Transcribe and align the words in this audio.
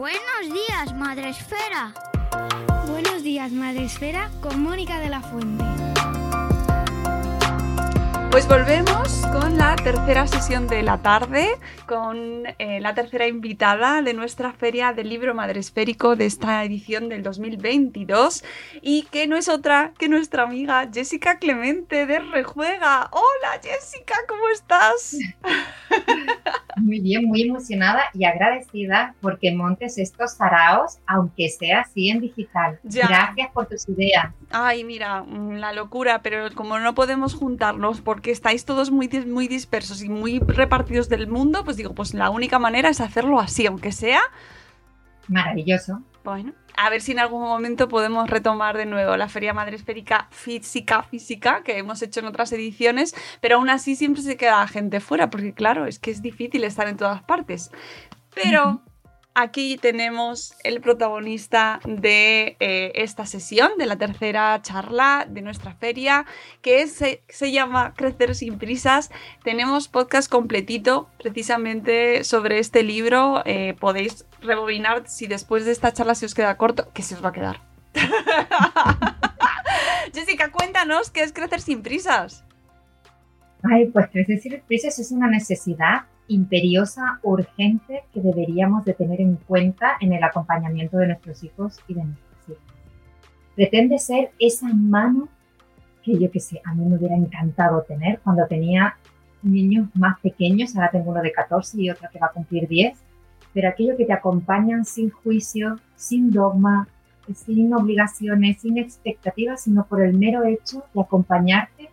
Buenos 0.00 0.50
días, 0.50 0.94
Madre 0.94 1.28
Esfera. 1.28 1.92
Buenos 2.86 3.22
días, 3.22 3.52
Madre 3.52 3.84
Esfera, 3.84 4.30
con 4.40 4.62
Mónica 4.62 4.98
de 4.98 5.10
la 5.10 5.20
Fuente. 5.20 5.62
Pues 8.30 8.48
volvemos 8.48 9.26
con 9.32 9.58
la 9.58 9.76
tercera 9.76 10.26
sesión 10.26 10.68
de 10.68 10.82
la 10.84 11.02
tarde, 11.02 11.48
con 11.84 12.44
eh, 12.58 12.80
la 12.80 12.94
tercera 12.94 13.26
invitada 13.26 14.00
de 14.00 14.14
nuestra 14.14 14.52
feria 14.52 14.92
del 14.92 15.08
libro 15.08 15.34
madresférico 15.34 16.16
de 16.16 16.26
esta 16.26 16.64
edición 16.64 17.08
del 17.08 17.22
2022 17.22 18.44
y 18.80 19.02
que 19.10 19.26
no 19.26 19.36
es 19.36 19.48
otra 19.48 19.92
que 19.98 20.08
nuestra 20.08 20.44
amiga 20.44 20.88
Jessica 20.90 21.38
Clemente 21.38 22.06
de 22.06 22.20
Rejuega. 22.20 23.10
Hola 23.50 23.60
Jessica, 23.64 24.14
¿cómo 24.28 24.48
estás? 24.48 25.16
Muy 26.76 27.00
bien, 27.00 27.24
muy 27.24 27.42
emocionada 27.42 28.04
y 28.14 28.24
agradecida 28.24 29.14
porque 29.20 29.52
montes 29.52 29.98
estos 29.98 30.34
saraos, 30.34 30.98
aunque 31.04 31.48
sea 31.48 31.80
así 31.80 32.10
en 32.10 32.20
digital. 32.20 32.78
Gracias 32.84 33.50
por 33.52 33.66
tus 33.66 33.88
ideas. 33.88 34.32
Ay, 34.50 34.84
mira, 34.84 35.22
mm, 35.22 35.54
la 35.56 35.72
locura, 35.72 36.22
pero 36.22 36.48
como 36.54 36.78
no 36.78 36.94
podemos 36.94 37.34
juntarnos 37.34 38.00
porque 38.00 38.30
estáis 38.30 38.64
todos 38.64 38.92
muy, 38.92 39.08
muy 39.26 39.48
dispersos 39.48 40.00
y 40.02 40.08
muy 40.08 40.38
repartidos 40.38 41.08
del 41.08 41.26
mundo, 41.26 41.64
pues 41.64 41.76
digo, 41.76 41.92
pues 41.92 42.14
la 42.14 42.30
única 42.30 42.60
manera 42.60 42.88
es 42.88 43.00
hacerlo 43.00 43.40
así, 43.40 43.66
aunque 43.66 43.90
sea... 43.90 44.20
Maravilloso. 45.26 46.02
Bueno, 46.22 46.52
a 46.76 46.90
ver 46.90 47.00
si 47.00 47.12
en 47.12 47.18
algún 47.18 47.42
momento 47.42 47.88
podemos 47.88 48.28
retomar 48.28 48.76
de 48.76 48.86
nuevo 48.86 49.16
la 49.16 49.28
Feria 49.28 49.54
Madre 49.54 49.76
Esférica 49.76 50.28
Física 50.30 51.02
Física 51.02 51.62
que 51.62 51.78
hemos 51.78 52.02
hecho 52.02 52.20
en 52.20 52.26
otras 52.26 52.52
ediciones, 52.52 53.14
pero 53.40 53.56
aún 53.56 53.70
así 53.70 53.96
siempre 53.96 54.22
se 54.22 54.36
queda 54.36 54.66
gente 54.66 55.00
fuera, 55.00 55.30
porque 55.30 55.54
claro, 55.54 55.86
es 55.86 55.98
que 55.98 56.10
es 56.10 56.20
difícil 56.22 56.64
estar 56.64 56.88
en 56.88 56.96
todas 56.96 57.22
partes. 57.22 57.70
Pero 58.34 58.82
aquí 59.34 59.78
tenemos 59.80 60.54
el 60.64 60.80
protagonista 60.80 61.80
de 61.84 62.56
eh, 62.60 62.92
esta 62.94 63.26
sesión, 63.26 63.72
de 63.78 63.86
la 63.86 63.96
tercera 63.96 64.60
charla 64.62 65.26
de 65.28 65.42
nuestra 65.42 65.74
feria, 65.74 66.26
que 66.62 66.86
se, 66.86 67.52
llama 67.52 67.94
Crecer 67.94 68.34
sin 68.34 68.58
prisas. 68.58 69.10
Tenemos 69.42 69.88
podcast 69.88 70.30
completito 70.30 71.08
precisamente 71.18 72.24
sobre 72.24 72.58
este 72.58 72.82
libro. 72.82 73.42
Eh, 73.44 73.74
podéis 73.78 74.26
rebobinar 74.40 75.08
si 75.08 75.26
después 75.26 75.64
de 75.64 75.72
esta 75.72 75.92
charla 75.92 76.14
se 76.14 76.26
os 76.26 76.34
queda 76.34 76.56
corto, 76.56 76.90
que 76.92 77.02
se 77.02 77.14
os 77.14 77.24
va 77.24 77.30
a 77.30 77.32
quedar. 77.32 77.60
Jessica, 80.14 80.50
cuéntanos 80.50 81.10
qué 81.10 81.22
es 81.22 81.32
Crecer 81.32 81.60
sin 81.60 81.82
prisas. 81.82 82.44
Ay, 83.62 83.86
pues 83.86 84.08
crecer 84.10 84.40
sin 84.40 84.60
prisas 84.62 84.98
es 84.98 85.12
una 85.12 85.28
necesidad 85.28 86.06
imperiosa, 86.30 87.18
urgente, 87.22 88.04
que 88.14 88.20
deberíamos 88.20 88.84
de 88.84 88.94
tener 88.94 89.20
en 89.20 89.34
cuenta 89.36 89.96
en 90.00 90.12
el 90.12 90.22
acompañamiento 90.22 90.96
de 90.96 91.08
nuestros 91.08 91.42
hijos 91.42 91.80
y 91.88 91.94
de 91.94 92.04
nuestras 92.04 92.48
hijas. 92.48 92.74
Pretende 93.56 93.98
ser 93.98 94.30
esa 94.38 94.68
mano 94.72 95.28
que 96.04 96.18
yo 96.18 96.30
que 96.30 96.40
sé, 96.40 96.60
a 96.64 96.72
mí 96.72 96.86
me 96.86 96.96
hubiera 96.96 97.16
encantado 97.16 97.82
tener 97.82 98.20
cuando 98.20 98.46
tenía 98.46 98.96
niños 99.42 99.88
más 99.94 100.20
pequeños, 100.20 100.74
ahora 100.76 100.90
tengo 100.90 101.10
uno 101.10 101.20
de 101.20 101.32
14 101.32 101.82
y 101.82 101.90
otro 101.90 102.08
que 102.12 102.20
va 102.20 102.28
a 102.28 102.32
cumplir 102.32 102.68
10, 102.68 102.96
pero 103.52 103.68
aquello 103.68 103.96
que 103.96 104.04
te 104.04 104.12
acompañan 104.12 104.84
sin 104.84 105.10
juicio, 105.10 105.80
sin 105.96 106.30
dogma, 106.30 106.86
sin 107.34 107.74
obligaciones, 107.74 108.60
sin 108.60 108.78
expectativas, 108.78 109.62
sino 109.62 109.84
por 109.84 110.00
el 110.00 110.16
mero 110.16 110.44
hecho 110.44 110.84
de 110.94 111.00
acompañarte 111.00 111.90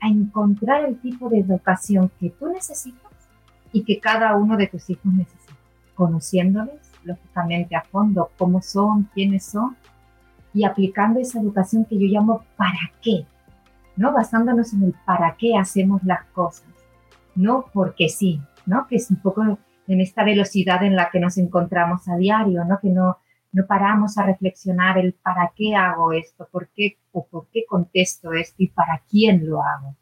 a 0.00 0.08
encontrar 0.08 0.84
el 0.84 0.98
tipo 0.98 1.28
de 1.28 1.40
educación 1.40 2.10
que 2.20 2.30
tú 2.30 2.48
necesitas 2.48 3.11
y 3.72 3.84
que 3.84 4.00
cada 4.00 4.36
uno 4.36 4.56
de 4.56 4.66
tus 4.66 4.88
hijos 4.90 5.12
necesita, 5.12 5.54
conociéndoles 5.94 6.92
lógicamente 7.04 7.74
a 7.74 7.82
fondo 7.82 8.30
cómo 8.38 8.62
son, 8.62 9.08
quiénes 9.14 9.44
son 9.44 9.76
y 10.54 10.64
aplicando 10.64 11.20
esa 11.20 11.40
educación 11.40 11.84
que 11.84 11.98
yo 11.98 12.06
llamo 12.06 12.44
para 12.56 12.92
qué, 13.00 13.26
¿no? 13.96 14.12
Basándonos 14.12 14.72
en 14.74 14.84
el 14.84 14.94
para 15.04 15.36
qué 15.36 15.56
hacemos 15.56 16.02
las 16.04 16.24
cosas, 16.26 16.68
no 17.34 17.66
porque 17.72 18.08
sí, 18.08 18.40
¿no? 18.66 18.86
Que 18.86 18.96
es 18.96 19.10
un 19.10 19.16
poco 19.16 19.58
en 19.88 20.00
esta 20.00 20.24
velocidad 20.24 20.82
en 20.84 20.94
la 20.94 21.10
que 21.10 21.20
nos 21.20 21.38
encontramos 21.38 22.08
a 22.08 22.16
diario, 22.16 22.64
¿no? 22.64 22.78
Que 22.80 22.90
no, 22.90 23.18
no 23.52 23.66
paramos 23.66 24.18
a 24.18 24.24
reflexionar 24.24 24.98
el 24.98 25.14
para 25.14 25.52
qué 25.56 25.74
hago 25.74 26.12
esto, 26.12 26.48
por 26.50 26.68
qué 26.68 26.98
o 27.12 27.26
por 27.26 27.48
qué 27.48 27.64
contesto 27.66 28.32
esto 28.32 28.56
y 28.58 28.68
para 28.68 29.02
quién 29.08 29.46
lo 29.46 29.62
hago. 29.62 29.96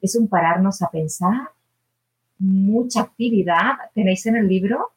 Es 0.00 0.16
un 0.16 0.28
pararnos 0.28 0.82
a 0.82 0.90
pensar 0.90 1.48
mucha 2.38 3.02
actividad 3.02 3.74
tenéis 3.94 4.26
en 4.26 4.36
el 4.36 4.48
libro 4.48 4.90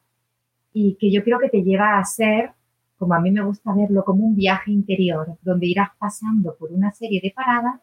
y 0.72 0.96
que 0.96 1.10
yo 1.10 1.22
creo 1.24 1.38
que 1.38 1.48
te 1.48 1.62
lleva 1.62 1.98
a 1.98 2.04
ser, 2.04 2.52
como 2.98 3.14
a 3.14 3.20
mí 3.20 3.30
me 3.30 3.42
gusta 3.42 3.74
verlo, 3.74 4.04
como 4.04 4.24
un 4.24 4.36
viaje 4.36 4.70
interior, 4.70 5.36
donde 5.42 5.66
irás 5.66 5.90
pasando 5.98 6.54
por 6.56 6.72
una 6.72 6.92
serie 6.92 7.20
de 7.22 7.32
paradas 7.34 7.80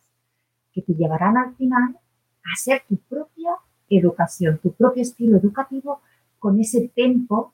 que 0.72 0.82
te 0.82 0.94
llevarán 0.94 1.38
al 1.38 1.56
final 1.56 1.96
a 1.96 2.54
hacer 2.54 2.84
tu 2.88 2.98
propia 2.98 3.52
educación, 3.90 4.60
tu 4.62 4.74
propio 4.74 5.02
estilo 5.02 5.38
educativo 5.38 6.02
con 6.40 6.60
ese 6.60 6.90
tempo, 6.90 7.54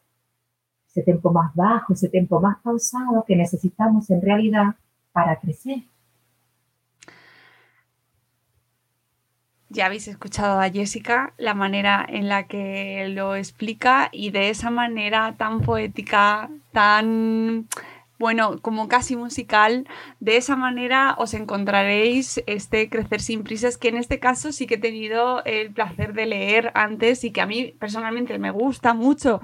ese 0.87 1.03
tempo 1.03 1.31
más 1.31 1.55
bajo, 1.55 1.93
ese 1.93 2.09
tempo 2.09 2.39
más 2.39 2.57
pausado 2.61 3.23
que 3.25 3.35
necesitamos 3.35 4.09
en 4.09 4.21
realidad 4.21 4.75
para 5.11 5.39
crecer. 5.39 5.83
Ya 9.73 9.87
habéis 9.87 10.07
escuchado 10.07 10.61
a 10.61 10.69
Jessica 10.69 11.33
la 11.37 11.55
manera 11.55 12.05
en 12.07 12.29
la 12.29 12.43
que 12.43 13.07
lo 13.09 13.35
explica 13.35 14.09
y 14.11 14.29
de 14.29 14.51
esa 14.51 14.69
manera 14.69 15.33
tan 15.35 15.61
poética, 15.61 16.51
tan 16.71 17.67
bueno, 18.19 18.59
como 18.61 18.87
casi 18.87 19.15
musical, 19.15 19.87
de 20.19 20.37
esa 20.37 20.55
manera 20.55 21.15
os 21.17 21.33
encontraréis 21.33 22.43
este 22.45 22.87
Crecer 22.87 23.19
sin 23.19 23.43
prisas, 23.43 23.79
que 23.79 23.87
en 23.87 23.97
este 23.97 24.19
caso 24.19 24.51
sí 24.51 24.67
que 24.67 24.75
he 24.75 24.77
tenido 24.77 25.43
el 25.43 25.71
placer 25.71 26.13
de 26.13 26.27
leer 26.27 26.71
antes 26.75 27.23
y 27.23 27.31
que 27.31 27.41
a 27.41 27.47
mí 27.47 27.73
personalmente 27.79 28.37
me 28.37 28.51
gusta 28.51 28.93
mucho 28.93 29.41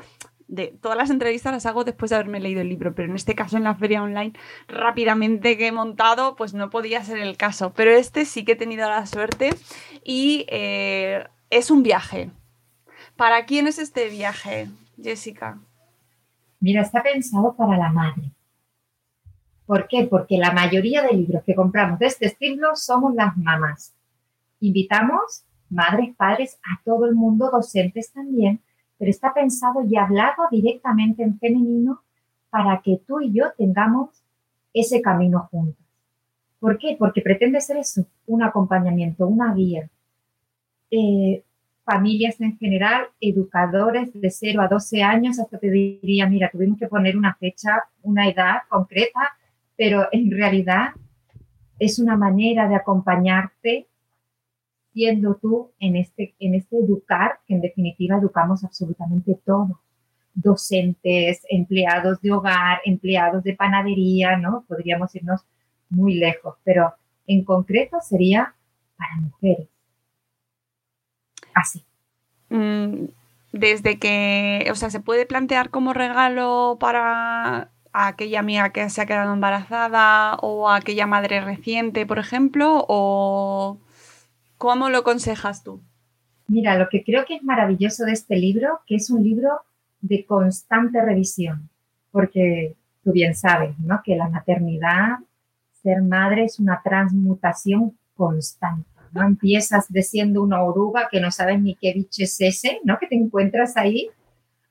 de 0.49 0.75
todas 0.81 0.97
las 0.97 1.11
entrevistas 1.11 1.53
las 1.53 1.65
hago 1.67 1.83
después 1.83 2.09
de 2.09 2.15
haberme 2.15 2.39
leído 2.39 2.61
el 2.61 2.69
libro, 2.69 2.93
pero 2.95 3.07
en 3.07 3.15
este 3.15 3.35
caso 3.35 3.55
en 3.55 3.63
la 3.63 3.75
feria 3.75 4.03
online 4.03 4.33
rápidamente 4.67 5.57
que 5.57 5.67
he 5.67 5.71
montado, 5.71 6.35
pues 6.35 6.53
no 6.53 6.69
podía 6.71 7.03
ser 7.03 7.19
el 7.19 7.37
caso. 7.37 7.71
Pero 7.73 7.91
este 7.91 8.25
sí 8.25 8.43
que 8.43 8.53
he 8.53 8.55
tenido 8.55 8.89
la 8.89 9.05
suerte 9.05 9.51
y 10.03 10.45
eh, 10.49 11.23
es 11.51 11.69
un 11.69 11.83
viaje. 11.83 12.31
¿Para 13.15 13.45
quién 13.45 13.67
es 13.67 13.77
este 13.77 14.09
viaje, 14.09 14.69
Jessica? 15.01 15.59
Mira, 16.59 16.81
está 16.81 17.03
pensado 17.03 17.55
para 17.55 17.77
la 17.77 17.89
madre. 17.89 18.31
¿Por 19.65 19.87
qué? 19.87 20.07
Porque 20.09 20.37
la 20.39 20.51
mayoría 20.51 21.03
de 21.03 21.15
libros 21.15 21.43
que 21.45 21.53
compramos 21.53 21.99
de 21.99 22.07
este 22.07 22.25
estilo 22.25 22.75
somos 22.75 23.13
las 23.13 23.37
mamás. 23.37 23.93
Invitamos 24.61 25.43
madres, 25.69 26.15
padres, 26.15 26.59
a 26.63 26.81
todo 26.83 27.05
el 27.05 27.13
mundo, 27.13 27.51
docentes 27.51 28.11
también, 28.11 28.61
pero 28.99 29.09
está 29.09 29.33
pensado 29.33 29.81
y 29.89 29.95
hablado 29.95 30.43
directamente 30.51 31.23
en 31.23 31.39
femenino 31.39 32.01
para 32.49 32.81
que 32.81 33.01
tú 33.07 33.21
y 33.21 33.31
yo 33.31 33.45
tengamos 33.57 34.09
ese 34.73 35.01
camino 35.01 35.47
juntos. 35.49 35.83
¿Por 36.59 36.77
qué? 36.77 36.97
Porque 36.99 37.21
pretende 37.21 37.61
ser 37.61 37.77
eso, 37.77 38.05
un 38.27 38.43
acompañamiento, 38.43 39.25
una 39.25 39.53
guía. 39.53 39.89
Eh, 40.91 41.43
familias 41.85 42.39
en 42.41 42.57
general, 42.57 43.07
educadores 43.21 44.11
de 44.13 44.29
0 44.29 44.61
a 44.61 44.67
12 44.67 45.01
años, 45.01 45.39
hasta 45.39 45.57
te 45.57 45.71
diría, 45.71 46.27
mira, 46.27 46.49
tuvimos 46.51 46.77
que 46.77 46.87
poner 46.87 47.17
una 47.17 47.33
fecha, 47.35 47.83
una 48.03 48.27
edad 48.27 48.57
concreta, 48.67 49.21
pero 49.77 50.07
en 50.11 50.29
realidad 50.29 50.89
es 51.79 51.97
una 51.97 52.17
manera 52.17 52.67
de 52.67 52.75
acompañarte 52.75 53.87
siendo 54.93 55.35
tú 55.35 55.71
en 55.79 55.95
este, 55.95 56.35
en 56.39 56.55
este 56.55 56.77
educar, 56.77 57.39
que 57.47 57.55
en 57.55 57.61
definitiva 57.61 58.17
educamos 58.17 58.63
absolutamente 58.63 59.39
todo. 59.45 59.81
Docentes, 60.33 61.41
empleados 61.49 62.21
de 62.21 62.31
hogar, 62.31 62.79
empleados 62.85 63.43
de 63.43 63.55
panadería, 63.55 64.37
¿no? 64.37 64.63
Podríamos 64.67 65.13
irnos 65.15 65.41
muy 65.89 66.15
lejos, 66.15 66.55
pero 66.63 66.93
en 67.27 67.43
concreto 67.43 67.97
sería 68.01 68.55
para 68.97 69.15
mujeres. 69.21 69.67
Así. 71.53 71.83
Mm, 72.49 73.05
desde 73.51 73.99
que, 73.99 74.67
o 74.71 74.75
sea, 74.75 74.89
se 74.89 74.99
puede 74.99 75.25
plantear 75.25 75.69
como 75.69 75.93
regalo 75.93 76.77
para 76.79 77.71
aquella 77.93 78.39
amiga 78.39 78.71
que 78.71 78.89
se 78.89 79.01
ha 79.01 79.05
quedado 79.05 79.33
embarazada 79.33 80.35
o 80.41 80.69
aquella 80.69 81.07
madre 81.07 81.41
reciente, 81.41 82.05
por 82.05 82.19
ejemplo, 82.19 82.85
o 82.87 83.77
¿Cómo 84.59 84.89
lo 84.89 84.97
aconsejas 84.97 85.63
tú? 85.63 85.81
Mira, 86.49 86.77
lo 86.77 86.89
que 86.89 87.01
creo 87.01 87.23
que 87.25 87.35
es 87.35 87.43
maravilloso 87.43 88.03
de 88.03 88.11
este 88.11 88.35
libro, 88.35 88.81
que 88.85 88.95
es 88.95 89.09
un 89.09 89.23
libro 89.23 89.61
de 90.01 90.25
constante 90.25 91.01
revisión, 91.01 91.69
porque 92.11 92.75
tú 93.01 93.13
bien 93.13 93.35
sabes, 93.35 93.79
¿no? 93.79 94.01
Que 94.03 94.17
la 94.17 94.27
maternidad, 94.27 95.19
ser 95.81 96.01
madre 96.01 96.43
es 96.43 96.59
una 96.59 96.81
transmutación 96.83 97.97
constante, 98.15 98.89
¿no? 99.13 99.23
Empiezas 99.23 99.87
de 99.87 100.03
siendo 100.03 100.43
una 100.43 100.61
oruga 100.61 101.07
que 101.09 101.21
no 101.21 101.31
sabes 101.31 101.61
ni 101.61 101.75
qué 101.75 101.93
bicho 101.93 102.23
es 102.23 102.41
ese, 102.41 102.81
¿no? 102.83 102.99
Que 102.99 103.07
te 103.07 103.15
encuentras 103.15 103.77
ahí, 103.77 104.09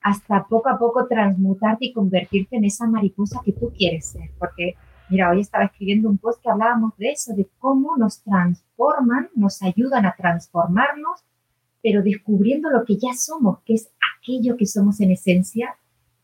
hasta 0.03 0.45
poco 0.45 0.69
a 0.69 0.77
poco 0.77 1.07
transmutarte 1.07 1.87
y 1.87 1.93
convertirte 1.93 2.57
en 2.57 2.65
esa 2.65 2.85
mariposa 2.85 3.41
que 3.43 3.53
tú 3.53 3.73
quieres 3.75 4.05
ser. 4.05 4.29
Porque, 4.37 4.75
mira, 5.09 5.29
hoy 5.31 5.41
estaba 5.41 5.65
escribiendo 5.65 6.09
un 6.09 6.17
post 6.17 6.41
que 6.41 6.49
hablábamos 6.49 6.95
de 6.97 7.11
eso, 7.11 7.33
de 7.33 7.47
cómo 7.57 7.97
nos 7.97 8.21
transforman, 8.23 9.29
nos 9.35 9.61
ayudan 9.61 10.05
a 10.05 10.15
transformarnos, 10.15 11.23
pero 11.81 12.03
descubriendo 12.03 12.69
lo 12.69 12.85
que 12.85 12.97
ya 12.97 13.13
somos, 13.13 13.59
que 13.65 13.73
es 13.73 13.89
aquello 14.17 14.57
que 14.57 14.65
somos 14.65 14.99
en 15.01 15.11
esencia 15.11 15.75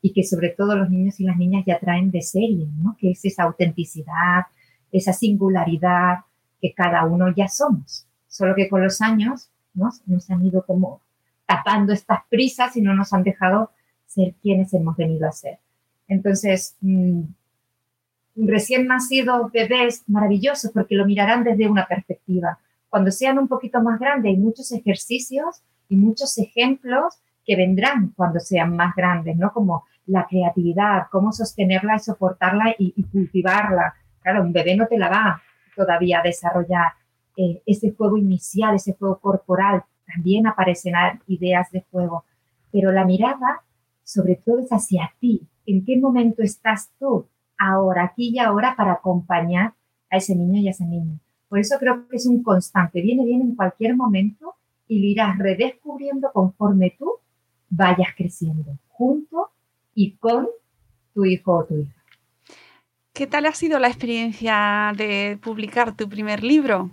y 0.02 0.14
que 0.14 0.24
sobre 0.24 0.50
todo 0.50 0.76
los 0.76 0.90
niños 0.90 1.20
y 1.20 1.24
las 1.24 1.38
niñas 1.38 1.64
ya 1.66 1.80
traen 1.80 2.12
de 2.12 2.22
serie, 2.22 2.68
¿no? 2.78 2.96
Que 3.00 3.12
es 3.12 3.26
esa 3.26 3.44
autenticidad, 3.44 4.44
esa 4.92 5.14
singularidad 5.14 6.20
que 6.62 6.74
cada 6.74 7.06
uno 7.06 7.34
ya 7.36 7.48
somos. 7.48 8.08
Solo 8.28 8.54
que 8.56 8.70
con 8.70 8.84
los 8.84 9.02
años 9.02 9.50
¿no? 9.74 9.90
nos 10.06 10.30
han 10.30 10.46
ido 10.46 10.66
como 10.66 11.02
tapando 11.46 11.94
estas 11.94 12.20
prisas 12.30 12.76
y 12.76 12.82
no 12.82 12.94
nos 12.94 13.14
han 13.14 13.24
dejado 13.24 13.72
ser 14.06 14.36
quienes 14.42 14.74
hemos 14.74 14.96
venido 14.98 15.28
a 15.28 15.32
ser. 15.32 15.60
Entonces, 16.08 16.76
mm, 16.82 17.22
recién 18.36 18.88
nacidos 18.88 19.52
bebés 19.52 20.04
maravillosos 20.08 20.72
porque 20.72 20.96
lo 20.96 21.06
mirarán 21.06 21.44
desde 21.44 21.70
una 21.70 21.88
perspectiva. 21.88 22.60
Cuando 22.90 23.12
sean 23.12 23.40
un 23.40 23.48
poquito 23.48 23.82
más 23.82 24.00
grandes 24.00 24.32
hay 24.32 24.38
muchos 24.38 24.72
ejercicios 24.72 25.62
y 25.90 25.96
muchos 25.96 26.38
ejemplos 26.38 27.16
que 27.46 27.56
vendrán 27.56 28.14
cuando 28.16 28.40
sean 28.40 28.76
más 28.76 28.96
grandes, 28.96 29.38
¿no? 29.38 29.54
Como 29.54 29.86
la 30.08 30.28
creatividad, 30.28 31.08
cómo 31.12 31.32
sostenerla 31.32 31.96
y 31.96 32.00
soportarla 32.00 32.76
y, 32.78 33.04
cultivarla. 33.04 33.96
Claro, 34.22 34.44
un 34.44 34.54
bebé 34.54 34.76
no 34.76 34.88
te 34.88 34.98
la 34.98 35.10
va 35.10 35.42
todavía 35.76 36.20
a 36.20 36.24
desarrollar. 36.24 36.94
Eh, 37.38 37.62
ese 37.66 37.92
juego 37.92 38.18
inicial, 38.18 38.76
ese 38.76 38.94
juego 38.94 39.20
corporal, 39.20 39.84
también 40.06 40.48
aparecerán 40.48 41.22
ideas 41.28 41.72
de 41.72 41.86
juego. 41.92 42.26
Pero 42.72 42.92
la 42.92 43.06
mirada, 43.06 43.62
sobre 44.04 44.36
todo, 44.36 44.60
es 44.60 44.70
hacia 44.70 45.14
ti. 45.20 45.48
¿En 45.66 45.86
qué 45.86 45.98
momento 45.98 46.44
estás 46.44 46.92
tú 47.00 47.28
ahora, 47.58 48.06
aquí 48.06 48.32
y 48.34 48.40
ahora, 48.40 48.76
para 48.76 48.94
acompañar 48.94 49.74
a 50.10 50.18
ese 50.18 50.36
niño 50.36 50.60
y 50.60 50.68
a 50.68 50.72
esa 50.72 50.86
niña? 50.86 51.18
Por 51.50 51.60
eso 51.60 51.78
creo 51.80 52.08
que 52.08 52.18
es 52.18 52.26
un 52.26 52.44
constante. 52.44 53.02
Viene 53.02 53.26
bien 53.26 53.42
en 53.42 53.56
cualquier 53.56 53.96
momento 53.96 54.56
y 54.88 55.00
lo 55.00 55.06
irás 55.08 55.38
redescubriendo 55.38 56.32
conforme 56.32 56.96
tú 56.98 57.14
vayas 57.70 58.10
creciendo, 58.16 58.78
junto 58.90 59.50
y 59.94 60.16
con 60.18 60.48
tu 61.14 61.26
hijo 61.26 61.58
o 61.58 61.66
tu 61.66 61.78
hija. 61.78 61.96
¿Qué 63.14 63.28
tal 63.28 63.46
ha 63.46 63.54
sido 63.54 63.80
la 63.80 63.88
experiencia 63.88 64.92
de 64.98 65.40
publicar 65.42 65.96
tu 65.96 66.10
primer 66.10 66.44
libro? 66.44 66.92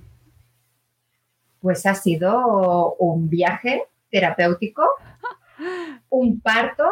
Pues 1.61 1.85
ha 1.85 1.95
sido 1.95 2.95
un 3.01 3.29
viaje 3.29 3.85
terapéutico, 4.11 4.85
un 6.11 6.41
parto 6.41 6.85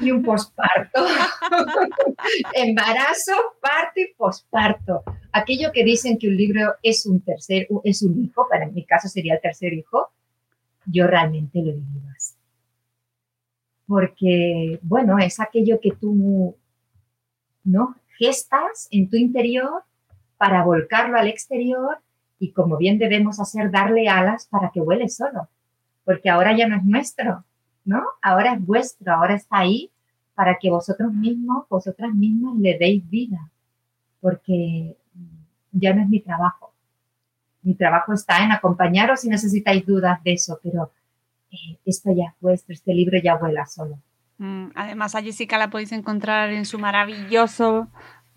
y 0.00 0.10
un 0.10 0.22
posparto. 0.22 1.04
Embarazo, 2.54 3.32
parto 3.60 4.00
y 4.00 4.14
posparto. 4.14 5.02
Aquello 5.32 5.70
que 5.72 5.84
dicen 5.84 6.18
que 6.18 6.28
un 6.28 6.36
libro 6.36 6.74
es 6.82 7.06
un 7.06 7.20
tercer, 7.20 7.68
es 7.84 8.02
un 8.02 8.24
hijo, 8.24 8.46
para 8.48 8.66
mi 8.66 8.84
caso 8.84 9.08
sería 9.08 9.34
el 9.34 9.40
tercer 9.40 9.72
hijo, 9.72 10.10
yo 10.86 11.06
realmente 11.06 11.58
lo 11.58 11.72
vivido 11.72 12.08
así 12.16 12.38
porque, 13.88 14.78
bueno, 14.82 15.18
es 15.18 15.40
aquello 15.40 15.80
que 15.80 15.92
tú, 15.92 16.54
¿no? 17.64 17.96
Gestas 18.18 18.86
en 18.90 19.08
tu 19.08 19.16
interior 19.16 19.82
para 20.36 20.62
volcarlo 20.62 21.16
al 21.16 21.26
exterior 21.26 21.98
y 22.38 22.52
como 22.52 22.76
bien 22.76 22.98
debemos 22.98 23.40
hacer, 23.40 23.70
darle 23.70 24.06
alas 24.06 24.46
para 24.50 24.70
que 24.72 24.82
vuele 24.82 25.08
solo, 25.08 25.48
porque 26.04 26.28
ahora 26.28 26.54
ya 26.54 26.68
no 26.68 26.76
es 26.76 26.84
nuestro, 26.84 27.44
¿no? 27.88 28.02
Ahora 28.20 28.52
es 28.52 28.64
vuestro, 28.64 29.14
ahora 29.14 29.34
está 29.34 29.60
ahí 29.60 29.90
para 30.34 30.58
que 30.60 30.68
vosotros 30.70 31.10
mismos, 31.12 31.66
vosotras 31.70 32.14
mismas 32.14 32.54
le 32.58 32.76
deis 32.78 33.08
vida, 33.08 33.50
porque 34.20 34.94
ya 35.72 35.94
no 35.94 36.02
es 36.02 36.08
mi 36.08 36.20
trabajo. 36.20 36.74
Mi 37.62 37.74
trabajo 37.74 38.12
está 38.12 38.44
en 38.44 38.52
acompañaros 38.52 39.20
si 39.20 39.28
necesitáis 39.30 39.86
dudas 39.86 40.22
de 40.22 40.34
eso, 40.34 40.60
pero 40.62 40.92
eh, 41.50 41.78
esto 41.86 42.10
ya 42.14 42.26
es 42.26 42.34
vuestro, 42.40 42.74
este 42.74 42.92
libro 42.92 43.18
ya 43.24 43.36
vuela 43.36 43.64
solo. 43.64 43.98
Mm, 44.36 44.68
además, 44.74 45.14
a 45.14 45.22
Jessica 45.22 45.56
la 45.56 45.70
podéis 45.70 45.92
encontrar 45.92 46.50
en 46.50 46.66
su 46.66 46.78
maravilloso 46.78 47.88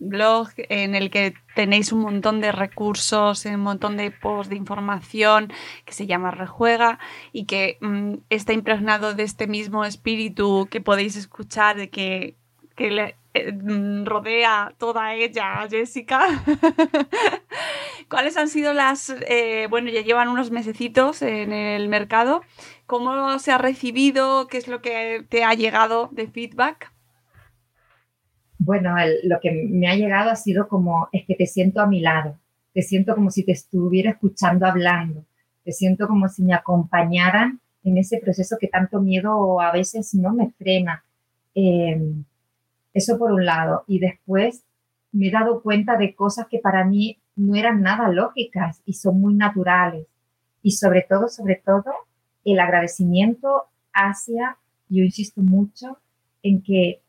blog 0.02 0.50
en 0.58 0.96
el 0.96 1.10
que 1.10 1.34
tenéis 1.56 1.92
un 1.92 2.02
montón 2.02 2.42
de 2.42 2.52
recursos, 2.52 3.46
un 3.46 3.62
montón 3.62 3.96
de 3.98 4.12
posts 4.12 4.50
de 4.50 4.56
información 4.56 5.54
que 5.86 5.94
se 5.94 6.08
llama 6.08 6.32
Rejuega 6.32 7.00
y 7.32 7.46
que 7.46 7.78
mm, 7.82 8.16
está 8.30 8.54
impregnado 8.54 9.14
de 9.14 9.24
este 9.24 9.48
mismo 9.48 9.86
espíritu 9.86 10.68
que 10.70 10.82
podéis 10.82 11.16
escuchar, 11.16 11.90
que, 11.90 12.36
que 12.76 12.92
le, 12.92 13.16
eh, 13.34 13.52
mm, 13.54 14.06
rodea 14.06 14.74
toda 14.78 15.14
ella, 15.14 15.68
Jessica. 15.70 16.44
¿Cuáles 18.10 18.36
han 18.36 18.50
sido 18.50 18.74
las, 18.74 19.10
eh, 19.28 19.68
bueno, 19.70 19.90
ya 19.90 20.02
llevan 20.02 20.28
unos 20.28 20.52
mesecitos 20.52 21.22
en 21.22 21.54
el 21.54 21.88
mercado, 21.88 22.42
¿cómo 22.88 23.40
se 23.40 23.52
ha 23.52 23.58
recibido? 23.58 24.48
¿Qué 24.48 24.58
es 24.58 24.68
lo 24.68 24.82
que 24.82 25.26
te 25.30 25.44
ha 25.46 25.54
llegado 25.54 26.10
de 26.12 26.28
feedback? 26.28 26.92
Bueno, 28.64 28.94
lo 29.24 29.40
que 29.40 29.68
me 29.68 29.88
ha 29.88 29.96
llegado 29.96 30.30
ha 30.30 30.36
sido 30.36 30.68
como, 30.68 31.10
es 31.12 31.26
que 31.26 31.34
te 31.34 31.48
siento 31.48 31.82
a 31.82 31.88
mi 31.88 32.00
lado, 32.00 32.38
te 32.76 32.84
siento 32.84 33.16
como 33.16 33.32
si 33.32 33.44
te 33.44 33.54
estuviera 33.54 34.12
escuchando 34.12 34.68
hablando, 34.68 35.26
te 35.64 35.72
siento 35.72 36.08
como 36.08 36.30
si 36.30 36.44
me 36.44 36.54
acompañaran 36.54 37.60
en 37.84 37.98
ese 37.98 38.20
proceso 38.20 38.58
que 38.62 38.68
tanto 38.68 39.02
miedo 39.02 39.60
a 39.60 39.72
veces 39.72 40.14
no 40.14 40.32
me 40.32 40.52
frena. 40.52 41.04
Eh, 41.56 42.00
eso 42.94 43.18
por 43.18 43.32
un 43.32 43.46
lado. 43.46 43.84
Y 43.88 43.98
después 43.98 44.64
me 45.12 45.30
he 45.30 45.32
dado 45.32 45.64
cuenta 45.64 45.98
de 45.98 46.14
cosas 46.14 46.46
que 46.48 46.60
para 46.60 46.86
mí 46.86 47.18
no 47.36 47.56
eran 47.56 47.82
nada 47.82 48.10
lógicas 48.10 48.84
y 48.86 48.94
son 48.94 49.20
muy 49.20 49.34
naturales. 49.34 50.06
Y 50.62 50.74
sobre 50.74 51.02
todo, 51.02 51.30
sobre 51.30 51.56
todo, 51.56 51.92
el 52.46 52.60
agradecimiento 52.60 53.64
hacia, 53.92 54.58
yo 54.88 55.04
insisto 55.04 55.42
mucho, 55.42 55.98
en 56.44 56.62
que 56.62 57.02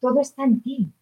todo 0.00 0.20
está 0.20 0.44
en 0.44 0.60
ti. 0.60 0.92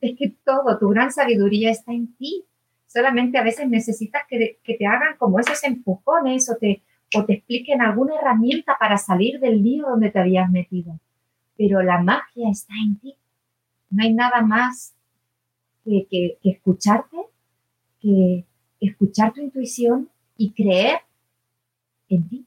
Es 0.00 0.18
que 0.18 0.34
todo, 0.44 0.78
tu 0.78 0.88
gran 0.88 1.12
sabiduría 1.12 1.70
está 1.70 1.92
en 1.92 2.14
ti. 2.16 2.44
Solamente 2.86 3.38
a 3.38 3.42
veces 3.42 3.68
necesitas 3.68 4.22
que, 4.28 4.58
te 4.62 4.86
hagan 4.86 5.16
como 5.18 5.40
esos 5.40 5.62
empujones 5.64 6.48
o 6.50 6.56
te, 6.56 6.82
o 7.16 7.24
te 7.24 7.34
expliquen 7.34 7.80
alguna 7.80 8.16
herramienta 8.16 8.76
para 8.78 8.98
salir 8.98 9.40
del 9.40 9.62
lío 9.62 9.86
donde 9.88 10.10
te 10.10 10.20
habías 10.20 10.50
metido 10.50 10.98
pero 11.56 11.82
la 11.82 12.02
magia 12.02 12.50
está 12.50 12.74
en 12.84 12.98
ti. 12.98 13.16
No 13.90 14.02
hay 14.02 14.12
nada 14.12 14.42
más 14.42 14.94
que, 15.84 16.38
escucharte, 16.42 17.16
que 18.00 18.44
escuchar 18.80 19.32
tu 19.32 19.40
intuición 19.40 20.08
y 20.36 20.52
creer 20.52 20.98
en 22.08 22.28
ti. 22.28 22.46